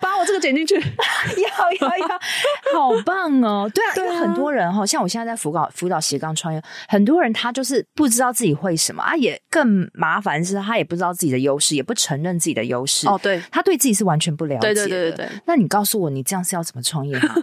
[0.01, 2.09] 把我这个剪进去，要要要，
[2.75, 3.71] 好棒哦！
[3.75, 14.75] 对啊，对啊，因为很多人哈，像我现在在辅导辅导斜杠创业，很多人他就是不知道自己会什么啊，也更麻烦是他也不知道自己的优势，也不承认自己的优势哦，对，他对自己是完全不了解的。
[14.75, 15.29] 对对对对对。
[15.47, 17.35] 那你告诉我，你这样是要怎么创业吗？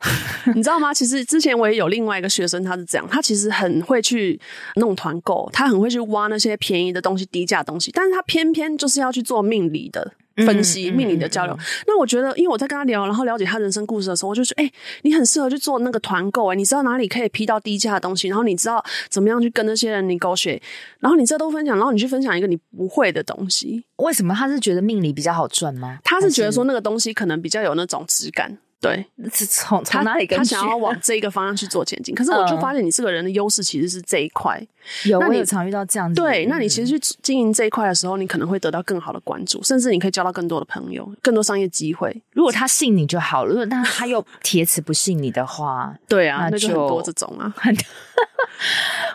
[0.54, 0.92] 你知道吗？
[0.92, 4.40] 其实之前我也有另外一个学生，他是这样，他其实很会去
[4.76, 10.12] 弄团购，他很会去挖那些便宜的东西、低价东西，但是他偏偏就是要去做命理的。
[10.46, 14.72] 分析命理的交流，那我觉得，因为我在跟他聊，然后了解他人生故事的时候，我就说，哎、欸，
[15.02, 20.60] 你很适合去做那个团购，哎，你知道哪里可以批到低价的东西，然后你知道怎么样去跟那些人 negotiate，
[20.98, 23.84] 然后你这都分享，然后你去分享一个你不会的东西。
[23.96, 25.98] 为什么他是觉得命理比较好赚吗？
[26.04, 28.58] 他是觉得说那个东西可能比较有那种质感。
[28.80, 34.58] 对，是从从哪里跟他，他想要往 这个方向去做前进，可是我就发现你这个人的优势其实是这一块。
[35.04, 36.18] 有，我有常遇到这样子。
[36.18, 42.22] 对，那你其实去经营这一块的时候，你可能会得到更好的关注，甚至你可以交到更多的朋友，更多商业机会。
[42.32, 47.54] 如果他信你就好了，如果但他又铁齿不信你的话， 对啊，那就，那就很多这种啊。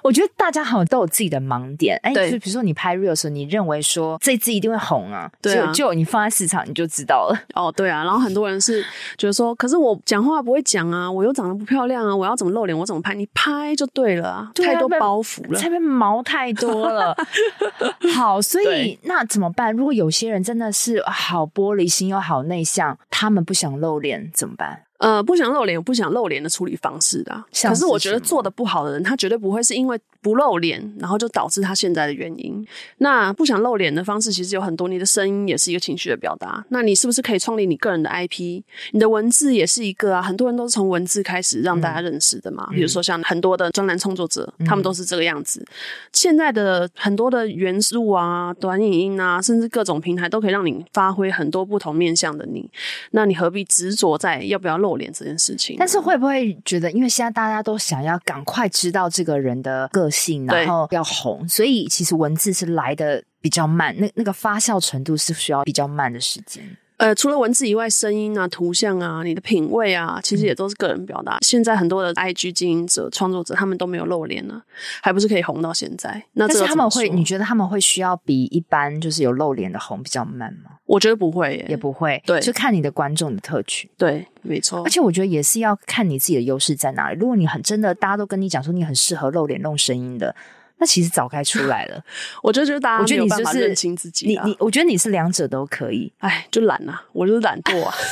[0.03, 7.39] 我觉得大家好像都有自己的盲点，哎，就比如说你拍 real 时候你认为说这支一定会红啊，对啊，就你放在市场你就知道了。
[7.55, 8.83] 哦，对啊，然后很多人是
[9.17, 12.77] 觉得说，可是我讲话不会讲啊，我又长得不漂亮啊，我要怎么露脸？
[12.77, 13.13] 我怎么拍？
[13.13, 17.15] 你拍就对了啊，太多包袱了，这边毛太多了。
[18.15, 19.73] 好，所以那怎么办？
[19.73, 24.81] 如果有些人真的是好玻璃心又好内向，他们不想露脸怎么办？
[24.97, 27.43] 呃，不想露脸，有不想露脸的处理方式的。
[27.63, 32.65] 可是我觉得做的不好的人，他绝对不会是因为不露脸，然后就导致他现在的原因。
[32.97, 36.65] 那不想露脸的方式其实有很多，你的声音也是一个情绪的表达。
[36.69, 38.63] 那你是不是可以创立你个人的 IP？
[38.93, 42.67] 你的文字也是一个啊，很多人都是从文字开始让大家认识的嘛。
[42.71, 45.63] 嗯、比如说像很多的专栏创作者，嗯、他们都是这个样子。
[46.11, 52.67] 现在的很多的元素啊，短影音啊，甚至各种平台都可以让你发挥很多不同面向的你。
[53.11, 55.75] 那你何必执着在要不要露脸这件事情？
[55.77, 60.14] 但是会不会觉得，因为现在大家都想要赶快知道这个人的个性，
[60.47, 66.77] 然后要红，所以其实文字是来的比较慢，那那个发酵程度是需要比较慢的时间。
[66.97, 71.35] 呃，除了文字以外，声音啊、图像啊、你的品味啊，其实也都是个人表达。
[71.35, 74.61] 嗯、现在很多的 IG 经营者、创作者，他们都没有露脸呢，
[75.01, 76.23] 还不是可以红到现在？
[76.33, 80.71] 那这但是他们会，你觉得他们会需要比一般就是有露脸的红比较慢吗？
[80.85, 82.21] 我觉得不会耶，也不会。
[82.25, 83.89] 对，就看你的观众的特区。
[83.97, 84.83] 对，没错。
[84.83, 87.19] 而且我觉得也是要看你自己的优势在哪里。
[87.19, 90.33] 如果你很真的，大家都跟你讲说你很适合露脸、弄声音的。
[90.77, 92.01] 那其实早该出来了，
[92.43, 94.27] 我就觉得就是大家没有办法认清自己。
[94.27, 96.11] 你你，我觉得你是两者都可以。
[96.19, 97.93] 哎，就懒啊，我就是懒惰啊。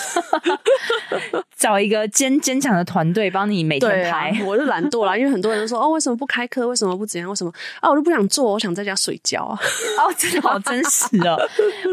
[1.57, 5.17] 找一个坚坚强的团队帮你每天拍，啊、我是懒惰啦。
[5.17, 6.67] 因为很多人都说哦，为什么不开课？
[6.67, 7.29] 为什么不怎样？
[7.29, 7.89] 为什么啊？
[7.89, 9.57] 我就不想做，我想在家睡觉啊。
[9.97, 11.37] 哦，真的好真实哦。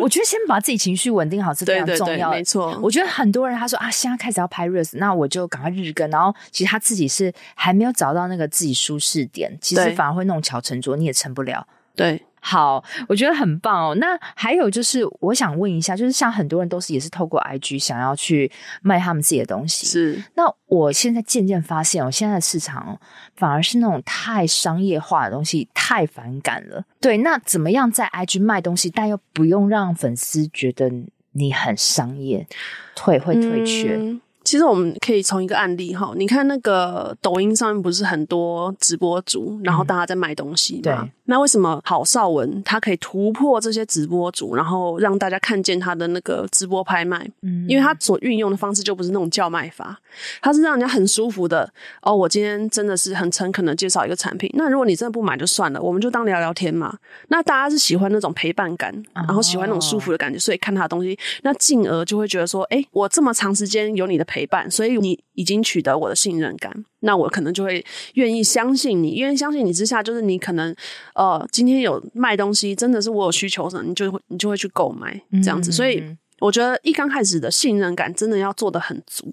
[0.01, 2.37] 我觉得先把自己情绪稳定好是非常重要的。
[2.37, 6.09] 没错，我觉得很多人他说啊，现在开始要拍 reels，那我就赶快日更。
[6.11, 11.67] 然后其实他自己是还没有找到那个自己舒适点，其实反而会弄巧成着，你也成不了。
[11.95, 12.23] 对。
[12.43, 13.95] 好，我觉得很棒哦。
[13.97, 19.87] 那还有就是，我想问一下，就是像很多人都是也是透过 IG 想要去卖他们自己的东西。
[19.87, 20.25] 是。
[20.37, 22.99] 那我现在渐渐发现，我现在的市场
[23.37, 26.83] 反而是那种太商业化的东西太反感了。
[26.99, 30.91] 对，那怎么样在 IG 卖东西，但又不用让粉丝觉得
[31.33, 32.47] 你很商业，
[32.95, 33.97] 退会退却？
[33.97, 34.19] 嗯
[34.51, 41.09] 其实我们可以从一个案例哈，你看那个抖音上面不是很多直播主，然后大家在卖东西嘛？
[41.31, 41.37] 对。
[41.37, 47.25] 那为什么郝邵文他可以突破这些直播主，然后让大家看见他的那个直播拍卖？
[47.43, 49.99] 嗯，因为他所运用的方式就不是那种叫卖法，
[50.43, 51.73] 他是让人家很舒服的。
[52.03, 54.51] 哦，我今天真的是很诚恳的介绍一个产品。
[54.55, 56.99] 那如果你真的不买就算了，我们就当聊聊天嘛。
[57.29, 66.85] 那大家是喜欢那种陪伴感，然后喜欢那种舒服的感觉，所以看他的东西，那进而就会觉得说，哎，我这么长时间有你的陪伴，所以你已经取得我的信任感。
[67.03, 67.83] 那我可能就会
[68.15, 70.75] 愿意相信你，愿意相信你之下，就是你可能，
[71.15, 71.20] 呃，
[71.51, 75.71] 今天有卖东西，真的是我有需求的，你就会你就会去购买这样子。
[75.71, 76.03] 嗯、所以
[76.39, 79.31] 我觉得一刚开始的信任感真的要做的很足，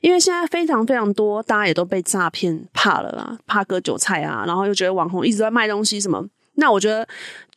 [0.00, 6.26] 因为现在非常非常多，大家也都被诈骗怕了啦，怕割韭菜啊，然后又觉得网红一直在卖东西什么。
[6.58, 7.06] 那我觉得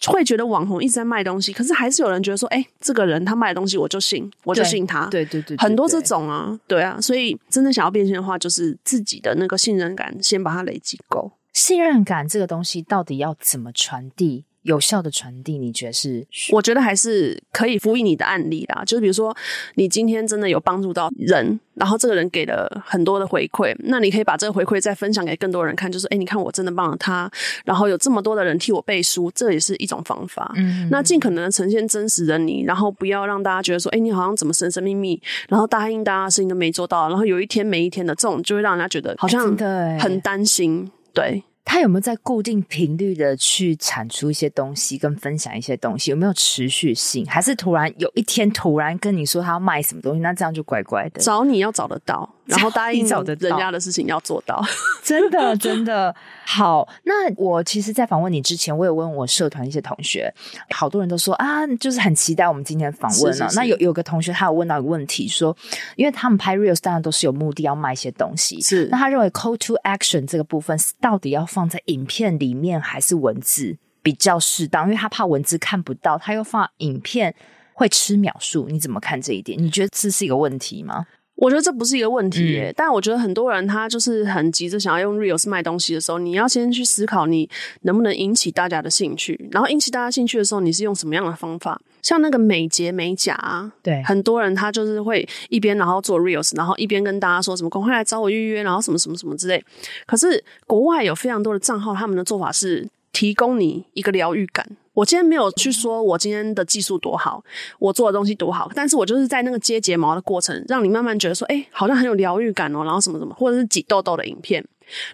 [0.07, 5.05] 会觉得网红一直在卖东西，可是还是有人觉得说，哎、欸，这个人他卖的东西我就信，我就信他。
[5.05, 11.31] 对对对，对，很多这种啊，对啊，所以真的想要变现的话，就是自己的那个信任感先把它累积够。
[11.59, 14.45] 信任感这个东西到底要怎么传递？
[14.63, 16.25] 有效的传递，你觉得是？
[16.51, 18.83] 我觉得还是可以辅以你的案例啦。
[18.85, 19.35] 就是比如说，
[19.75, 25.89] 你今天真的有帮助到人，然后这个人给了很多的回馈，那你可以把这个回馈再分享给更多人看。
[25.89, 27.31] 就是，哎，你看我真的帮了他，
[27.63, 30.51] 然后有这么多的人替我背书，这也是一种方法。
[30.57, 39.57] 嗯，那尽可能的呈现真实的你，然后不要让大家觉得说，哎，你好像怎么神神秘秘，然后答应大家的事情都没做到，然后有一天没一天的这种，就会让人家觉得好像
[39.97, 40.91] 很担心。
[41.13, 41.41] 对。
[41.71, 46.09] 他有没有在固定频率的去产出一些东西，跟分享一些东西？
[46.09, 47.23] 有没有持续性？
[47.27, 50.19] 还是突然有一天突然跟你说他要卖什么东西？
[50.19, 51.21] 那这样就怪怪的。
[51.21, 52.27] 找你要找得到。
[52.49, 54.61] 然后答应找的人家的事情要做到，
[55.03, 56.13] 真的真的
[56.45, 56.87] 好。
[57.03, 60.33] 那我其实，在访问你之前，我有问我社团一些同学，
[60.71, 63.33] 好多人都说啊，就是很期待我们今天访问了。
[63.33, 63.55] 是是是。
[63.55, 65.55] 那有有个同学，他有问到一个问题，说，
[65.95, 68.87] 因为他们拍 reels 当然都是有目的要卖一些东西，是。
[68.91, 74.85] 那他认为 call to action 这个部分是到底要放在影片里面还是文字比较适当？
[74.85, 77.35] 因为他怕文字看不到，他又放影片
[77.73, 78.67] 会吃秒数。
[78.69, 79.61] 你怎么看这一点？
[79.61, 81.05] 你觉得这是一个问题吗？
[81.39, 87.49] 我觉得这不是一个问题耶，嗯、但我觉得很多人他就是很急着想要用 Reels 卖东西的时候，你要先去思考你
[87.83, 91.81] 能不能引起大家的兴趣，然后引起大家兴趣的时候，你是用什么样的方法？
[92.01, 99.63] 像那个美睫美甲啊，对，很多人他就是会一边然后做 Reels，然后一边跟大家说什么赶快来找我预约，然后什么什么什么之类。
[100.05, 104.65] 可是国外有非常多的账号，他们的做法是提供你一个疗愈感。
[104.93, 107.43] 我今天没有去说我今天的技术多好，
[107.79, 114.65] 我做的东西多好，但是我就是在那个接睫毛的过程，让你慢慢觉得说，哎，好像很有疗愈感哦，然后什么什么，或者是挤痘痘的影片。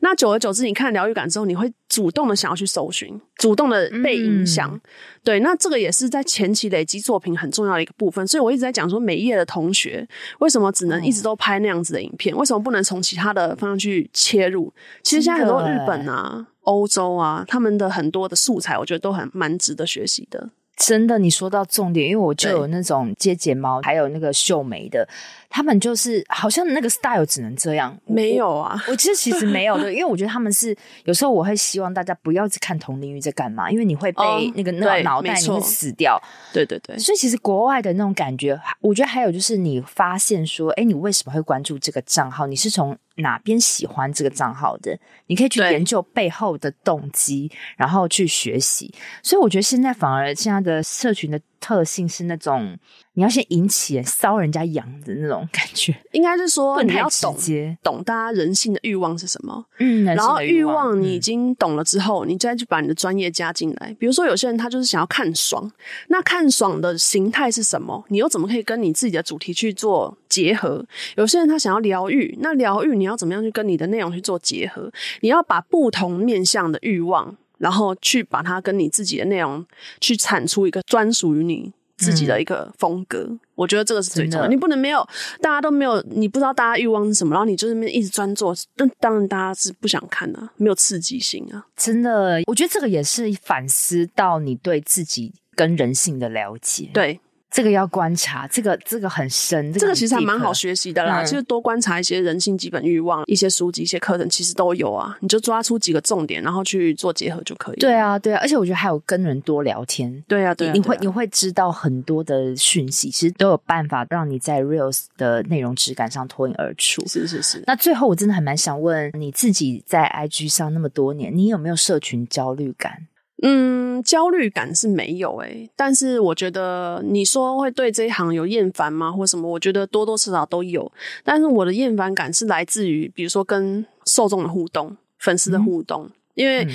[0.02, 4.72] 那久而久之，你看疗愈感之后，你会主动的想要去搜寻，主动的被影响。
[4.74, 4.82] 嗯、
[5.24, 8.26] 对，那这个也是在前期累积作品很重要的一个部分。
[8.28, 10.08] 所以我一直在讲说，美业的同学
[10.40, 12.34] 为什么只能一直都拍那样子的影片？
[12.36, 14.74] 嗯、为什么不能从其他的方向去切入？
[15.04, 16.48] 其实现在很多日本啊。
[16.66, 20.50] 欧洲啊，他们的很多的素材，我觉得都很蛮值得学习的。
[20.76, 25.08] 真的，你说到重点，因为我就有那种接睫毛，还有那个绣眉的。
[25.48, 28.78] 他们就是好像那个 style 只能这样，没有啊。
[28.90, 34.22] 我其实其实没有 的，因为我觉得他们是有时候我会希望大家不要去看同领域在干嘛，因为你会被
[34.56, 36.22] 那个那个脑袋你会死掉。
[36.52, 42.48] 对对对，所以其实国外的那种感觉，我觉得还有就是你发现说，哎，你为什么会关注这个账号？
[42.48, 44.97] 你是从哪边喜欢这个账号的？
[45.28, 48.93] 你可以去研究背后的动机，然后去学习。
[49.24, 52.78] 所以我觉得现在反而现在的社群的特性是那种。
[53.18, 57.34] 你要先引起骚人家痒的那种感觉，应该是说你要懂
[57.82, 59.66] 懂大家人性的欲望是什么。
[59.80, 63.95] 嗯，然后欲望你已经懂了之后，嗯、你再去把你的专业加进来。
[63.97, 65.72] 比如说有些人他就是想要看爽，
[66.09, 68.03] 那看爽的形态是什么？
[68.09, 70.86] 你又怎么可以跟你自己的主题去做结合？
[71.16, 74.91] 有些人他想要疗愈，那疗愈你要怎么样去跟你的内容去做结合？
[75.22, 79.66] 你要把不同面向的欲望，然后去把它跟你自己的内容
[79.99, 81.74] 去产出一个专属于你。
[81.97, 84.49] 自己的一个风格，嗯、我觉得这个是最重要的。
[84.49, 84.99] 你不能没有，
[85.39, 91.66] 大家都没有，你不知道大家欲望是什么，然后你就那边一直专做，那当然大家是不想看啊，没有刺激性啊。
[91.78, 96.89] 真的，我觉得这个也是反思到你对自己跟人性的了解。
[96.93, 97.18] 对。
[97.56, 101.24] 这个要观察，这个这个很深，这个、这个其实还蛮好学习的啦。
[101.24, 105.18] 嗯、其实多观察一些人性基本欲望，一些书籍、一些课程，其实都有啊。
[105.22, 107.78] 你就抓出几个重点，然后去做结合就可以。
[107.78, 110.22] 对啊，对啊，而且我觉得还有跟人多聊天。
[110.28, 117.08] 对啊，对啊，你会你会知道很多的讯息，其实都有办法让你在 Reels 的内容质感上脱颖而出。
[117.08, 117.64] 是是是。
[117.66, 123.08] 那最后我真的还蛮想问你自己，在 IG 上那么多年，你有没有社群焦虑感？
[123.42, 129.50] 嗯，焦虑感是没有诶、欸，但是我觉得你说会对这一行有厌烦吗，或什么？
[129.50, 130.90] 我觉得多多少少都有，
[131.24, 136.68] 但是我的厌烦感是来自于，比如说跟受众的互动、粉丝的互动，嗯、因为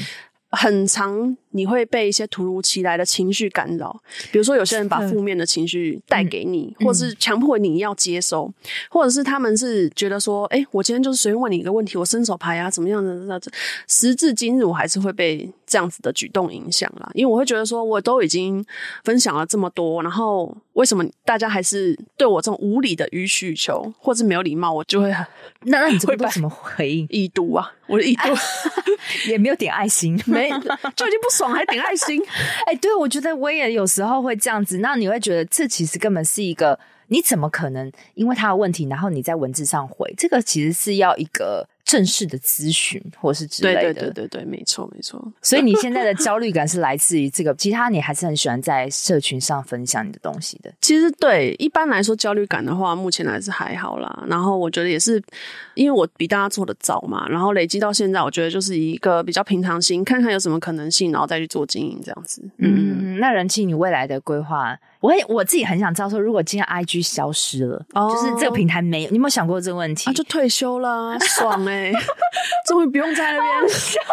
[0.51, 1.37] 很常。
[1.53, 8.55] 你会被一些突如其来的情绪干扰，比如说有些人把负面的情绪带给你，嗯、或者是强迫你要接收，嗯、
[8.89, 13.13] 或者是他们是觉得说，哎，我今天就是随便问你一个问题，我伸手牌啊，怎么样的？
[13.27, 13.51] 那这
[13.89, 18.65] 时至今日，我还是会被这样子的举动影响啦，因为我会觉得说，我都已经
[19.03, 25.11] 分享了这么多，然后为什么大家还是对我这种无理的予取予求，或是没有礼貌，我就会
[25.67, 27.07] 那那你会不会怎么回应？
[27.11, 28.23] 已读啊，我的已读
[29.29, 31.40] 也没有点爱心， 没就已经不。
[31.41, 32.23] 爽还点爱心，
[32.69, 34.79] 哎、对，我觉得我也有时候会这样子。
[34.79, 36.79] 那你会觉得这其实根本是一个，
[37.09, 40.13] 你怎么可能因为他的问题，然后你在文字上回？
[40.19, 43.81] 这个其实是要一个正式的咨询或是之类的。
[43.83, 45.21] 对对对对对，没错没错。
[45.43, 50.73] 所以你现在的焦虑感是来自于这个，其他你还是很喜欢在社群上分享你的东西的。
[50.81, 54.25] 其实对，一般来说焦虑感的话，目前还是还好啦。
[54.29, 55.21] 然后我觉得也是，
[55.75, 62.41] 因为我比大家做的早嘛，然后累积到现在，我觉得就是一个比较平常心，看看有什么可能性，然后再去做经营这样子。
[62.59, 64.79] 嗯，嗯，那人气你未来的规划？
[65.01, 70.11] 我也我自己很想知道，说如果今天 IG 消失了，oh, 就是这个平台没有，你有没有想过这个问题？
[70.11, 71.93] 啊，就退休了，爽哎、欸，
[72.69, 73.99] 终于不用在那边笑。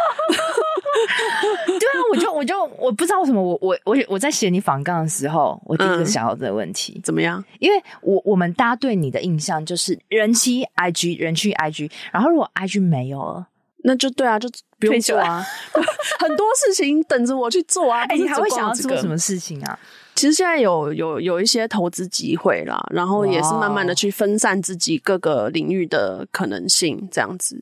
[1.68, 7.44] 对啊，我就我就我不知道为什么我我我我在写你访杠的时候，我第一个想到这个问题，嗯、怎么样？
[7.60, 13.48] 因为我我们大家对你的印象就是人气 IG 人气 IG，然后如果 IG 没有了，
[13.84, 15.46] 那就对啊，就不用做啊，
[16.20, 18.04] 很多事情等着我去做啊。
[18.04, 19.78] 哎、欸，你还会想要做什么事情啊？
[20.18, 27.56] 其实现在有有有一些投资机会啦，然后也是慢慢的去分散自己各个领域的可能性，这样子。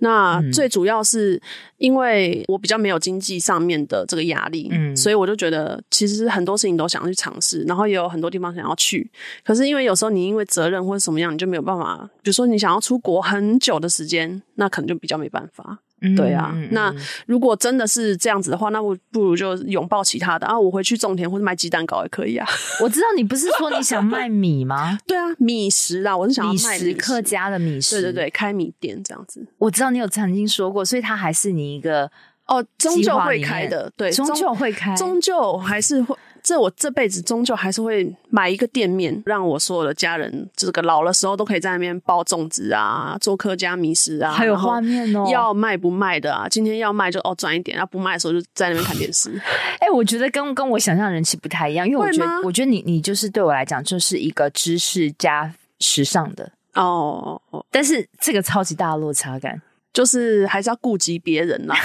[0.00, 1.40] 那最主要是
[1.78, 9.10] 因为我比较没有经济上面的这个压力，嗯，所以我就觉得其实很多事情都想要去尝试，然后也有很多地方想要去。
[9.42, 12.06] 可是因为有时候你因为责任或者什么样，你就没有办法。
[12.22, 15.78] 比如说你想要出国很久的时间，那可能就比较没办法。
[16.16, 16.94] 对啊，嗯、那
[17.26, 20.58] 如果真的是这样子的话，那我不如就拥抱其他的啊！
[20.58, 22.46] 我回去种田或者卖鸡蛋糕也可以啊。
[22.82, 24.98] 我知道你不是说你想卖米吗？
[25.06, 28.02] 对啊，米食啊，我是想要卖米食，米食客家的米食。
[28.02, 29.46] 对对对，开米店这样子。
[29.58, 32.10] 我知道你有曾经说过，所以它还是你一个
[32.46, 36.16] 哦，终究会开的，对，终究会开，终究还是会。
[36.42, 45.28] 这我这辈子终究还是会买一个店面，让我所有的家人，这个老了时候都可以在那边包粽子啊，做客家米食啊，还有画面哦。
[45.30, 46.48] 要卖不卖的啊？
[46.48, 49.30] 今天要卖就哦赚一点，要不卖的时候就在那边看电视。
[49.78, 57.40] 哎、欸，我觉得跟跟我想象的人气不太一样，因为我觉得我觉得你你就是对我来讲就是一个知识加时尚的哦，
[57.70, 59.60] 但是这个超级大的落差感，
[59.92, 61.76] 就是还是要顾及别人啦。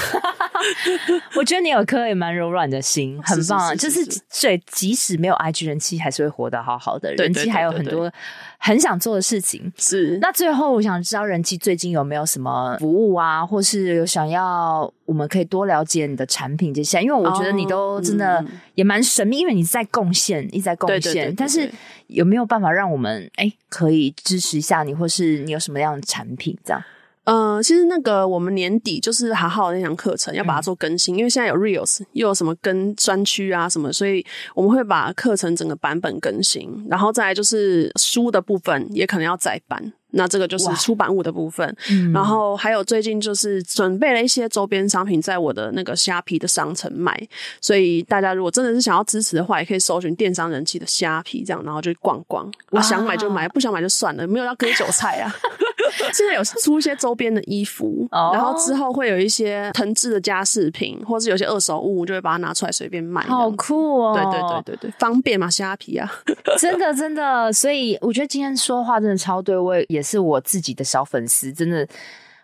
[1.35, 3.75] 我觉得你有颗也蛮柔软的心，很棒。
[3.77, 3.99] 就是
[4.41, 7.13] 对，即使没有 IG 人气，还是会活得好好的。
[7.13, 8.11] 人气还有很多
[8.57, 9.71] 很想做的事情。
[9.77, 10.17] 是。
[10.19, 17.01] 那最后，我想知道人气最近有没有什么服务啊，或是有想要我们可以多了解你的产品这些？
[17.01, 18.43] 因为我觉得你都真的
[18.75, 21.33] 也蛮神秘，因为你在贡献，一直在贡献。
[21.35, 21.69] 但是
[22.07, 26.81] 有没有办法让我们哎可以支持一下你，或是你有什么样的产品这样？
[27.27, 34.25] 呃，其实那个我们年底就是好好的那堂课程要把它做更新，嗯、因为现在有 Reels 又有什么跟专区啊什么，所以
[34.55, 39.91] 我们会把课程整个版本更新，然后再来就是书的部分也可能要再版。
[40.11, 47.13] 那这个就是出版物的部分，嗯、然后还有最近就是准备了一些周边商品在我的那个虾皮的商城卖，
[47.59, 52.49] 所以大家如果真的是想要支持的话，也可以搜寻电商人气的虾皮这样，然后就逛逛。
[52.71, 55.29] 我想买就买，啊、不想买就算了，没有要割韭菜啊。
[56.13, 63.21] 现在有出一些周边的衣服，哦、然后之后会有一些藤制的家饰品，或是有些二手物，就会把它拿出来随便卖。
[63.23, 64.13] 好酷哦！
[64.13, 66.11] 对对对对对，方便嘛，虾皮啊，
[66.57, 67.51] 真的真的。
[67.51, 71.87] 所以我觉得今天说话真的超对，我也是我自己的小粉丝，真的，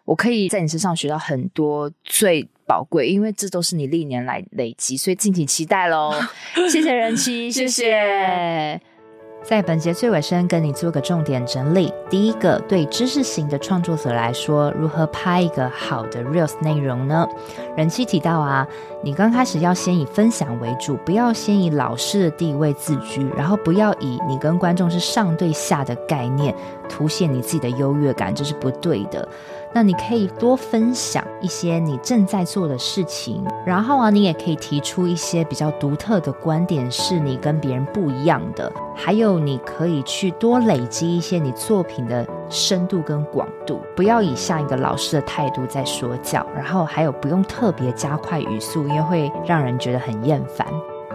[0.05, 6.13] 我可以在你身上学到很多最宝贵，因为这都是你历年来累积，所以敬请期待喽。
[6.69, 8.79] 谢谢人妻，谢谢。
[9.43, 11.93] 在本节最尾声，跟你做个重点整理。
[12.09, 17.27] 第一个，对知识型的创作者来说，如何拍一个好的 Reels 内容呢？
[17.75, 18.65] 人妻提到啊，
[19.03, 26.55] 你刚开始要先以分享为主，不要先以老师的地位自居，然后不要以你跟观众是上对下的概念，
[26.87, 29.27] 凸显你自己的优越感，这是不对的。
[29.74, 38.71] 那你可以多分享一些你正在做的事情，然后啊，你也可以提出一些比较独特的观点，是你跟别人不一样的。
[38.95, 46.45] 还有，你可以去多累积一些你作品的深度跟广度，不要以像一个老师的态度在说教。
[46.55, 50.67] 然后还有，不用特别加快语速，因为会让人觉得很厌烦。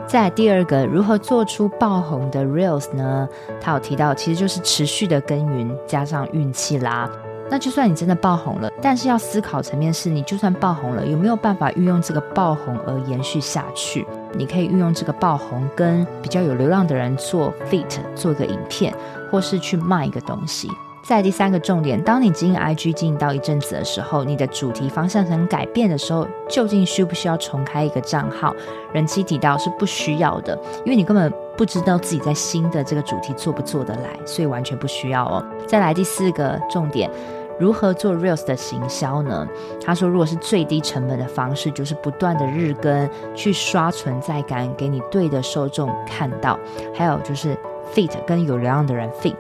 [0.07, 3.29] 再第二个，如何做出爆红的 Reels 呢？
[3.61, 7.09] 他有提到，其实就是持续的耕耘加上运气啦。
[7.51, 14.07] 那就算你真的爆红了，但是要思考层面是，你就算爆红了，有没有办法运用这个爆红而延续下去？
[14.35, 18.95] 你可以运用这个爆红跟比较有流量的人做 feat，做个影片，
[19.31, 20.71] 或是去卖一个东西。
[21.03, 28.55] 再第三个重点，当你经营 IG 经营到一阵子的时候，你的主题方向想改变的时候，究竟需不需要重开一个账号？
[28.93, 35.43] 人妻提到是不需要的，因为你根本不知道自己在新的这个主题做不做得来，所以完全不需要哦。
[35.67, 37.11] 再来第四个重点。
[37.59, 39.47] 如何做 Reels 的行销呢？
[39.85, 46.59] 他说，如果是最低成本的方式，就是不断的日更，去刷存在感，给你对的受众看到。
[46.95, 47.57] 还有就是
[47.93, 49.37] fit 跟有流量的人 fit，。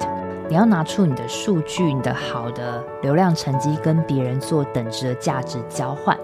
[0.49, 6.19] 你要拿出你的数据、你的好的流量成绩，跟别人做等值的价值交换。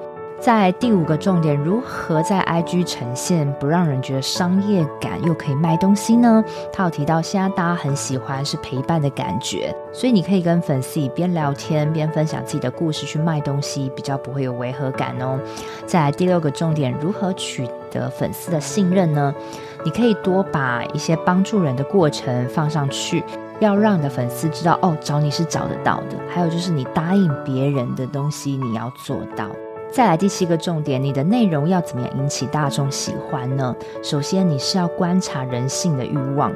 [0.45, 6.45] 在第五个重点，如何在 IG 呈现不让人觉得商业感又可以卖东西呢？
[6.71, 15.41] 他有提到，现在大家很喜欢是陪伴的感觉，所以你可以跟粉丝边聊天边分享自己的故事去卖东西，比较不会有违和感哦。
[15.87, 19.35] 再来第六个重点，如何取得粉丝的信任呢？
[19.83, 23.25] 你可以多把一些帮助人的过程放上去，
[23.61, 26.19] 要让你的粉丝知道哦，找你是找得到的。
[26.29, 29.49] 还有就是你答应别人的东西，你要做到。
[29.95, 33.73] 再来第七个重点，你的内容要怎么样引起大众喜欢呢？
[34.03, 36.53] 首先，你是要观察人性的欲望，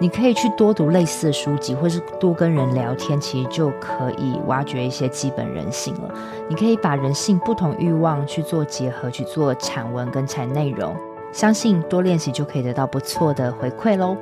[0.00, 6.12] 你可以去多读类似的书籍，或是多跟人聊天，其实就可以挖掘一些基本人性了。
[6.48, 10.92] 你可以把人性不同欲望去做结合，去做产文跟产内容，
[11.32, 14.16] 相信多练习就可以得到不错的回馈喽。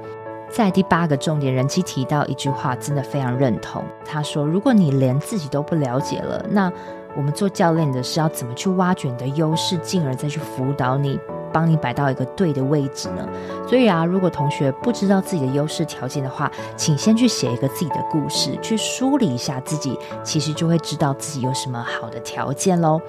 [0.52, 3.84] 在第八个重点，人机提到一句话，真的非常认同。
[4.04, 6.72] 他说：“如果你连自己都不了解了，那……”
[7.16, 11.18] 我们做教练的是要怎么去挖掘你的优势，进而再去辅导你，
[11.52, 13.28] 帮你摆到一个对的位置呢？
[13.68, 23.00] 所以啊，如果同学不知道自己的优势条件的话，请先去写一个自己的故事，去梳理一下自己，其实就会知道自己有什么好的条件喽。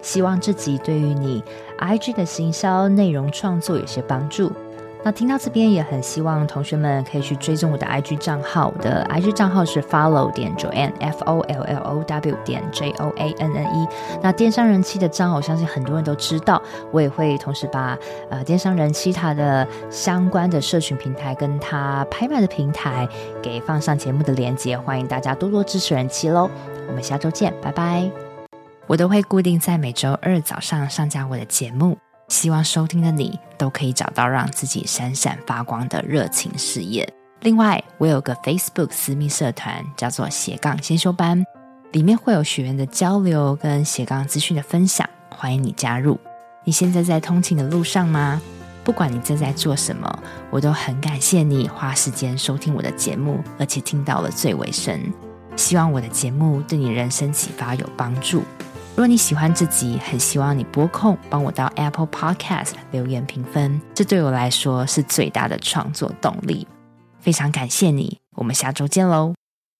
[0.00, 1.44] 希望这集对于你
[1.80, 4.50] IG 的行销内容创作有些帮助。
[5.02, 12.90] 那听到这边也很希望同学们可以去追踪我的 IG 账号，我的 IG 账号是 follow 点 Joanne F O L L O W 点 J
[12.98, 13.88] O A N N E。
[14.20, 16.60] 那电商人气的账号，我相信很多人都知道，
[16.92, 17.96] 我也会同时把
[18.28, 23.08] 呃电商人气他的相关的社群平台跟他拍卖的平台
[23.42, 26.50] 给放上节目的链接，欢迎大家多多支持人气喽。
[26.88, 28.10] 我们下周见，拜拜。
[28.86, 31.96] 我都会固定在每周二早上上架我的节目。
[32.30, 37.06] 希望收听的你都可以找到让自己闪闪发光的热情事业。
[37.40, 41.44] 另外，我有个 Facebook 私密社团，叫做斜杠先修班，
[41.92, 46.18] 里面会有学员的交流跟斜杠资讯的分享，欢迎你加入。
[46.64, 48.40] 你现在在通勤的路上吗？
[48.84, 54.98] 不管你正在做什么，我都很感谢你花时间收听我的节目，而且听到了最尾声。
[55.56, 58.44] 希望我的节目对你人生启发有帮助。
[58.90, 66.66] 如果你喜欢自己，很希望你播控帮我到 Apple Podcast 留言评分，这对我来说是最大的创作动力。
[67.18, 69.39] 非常感谢你，我们下周见喽。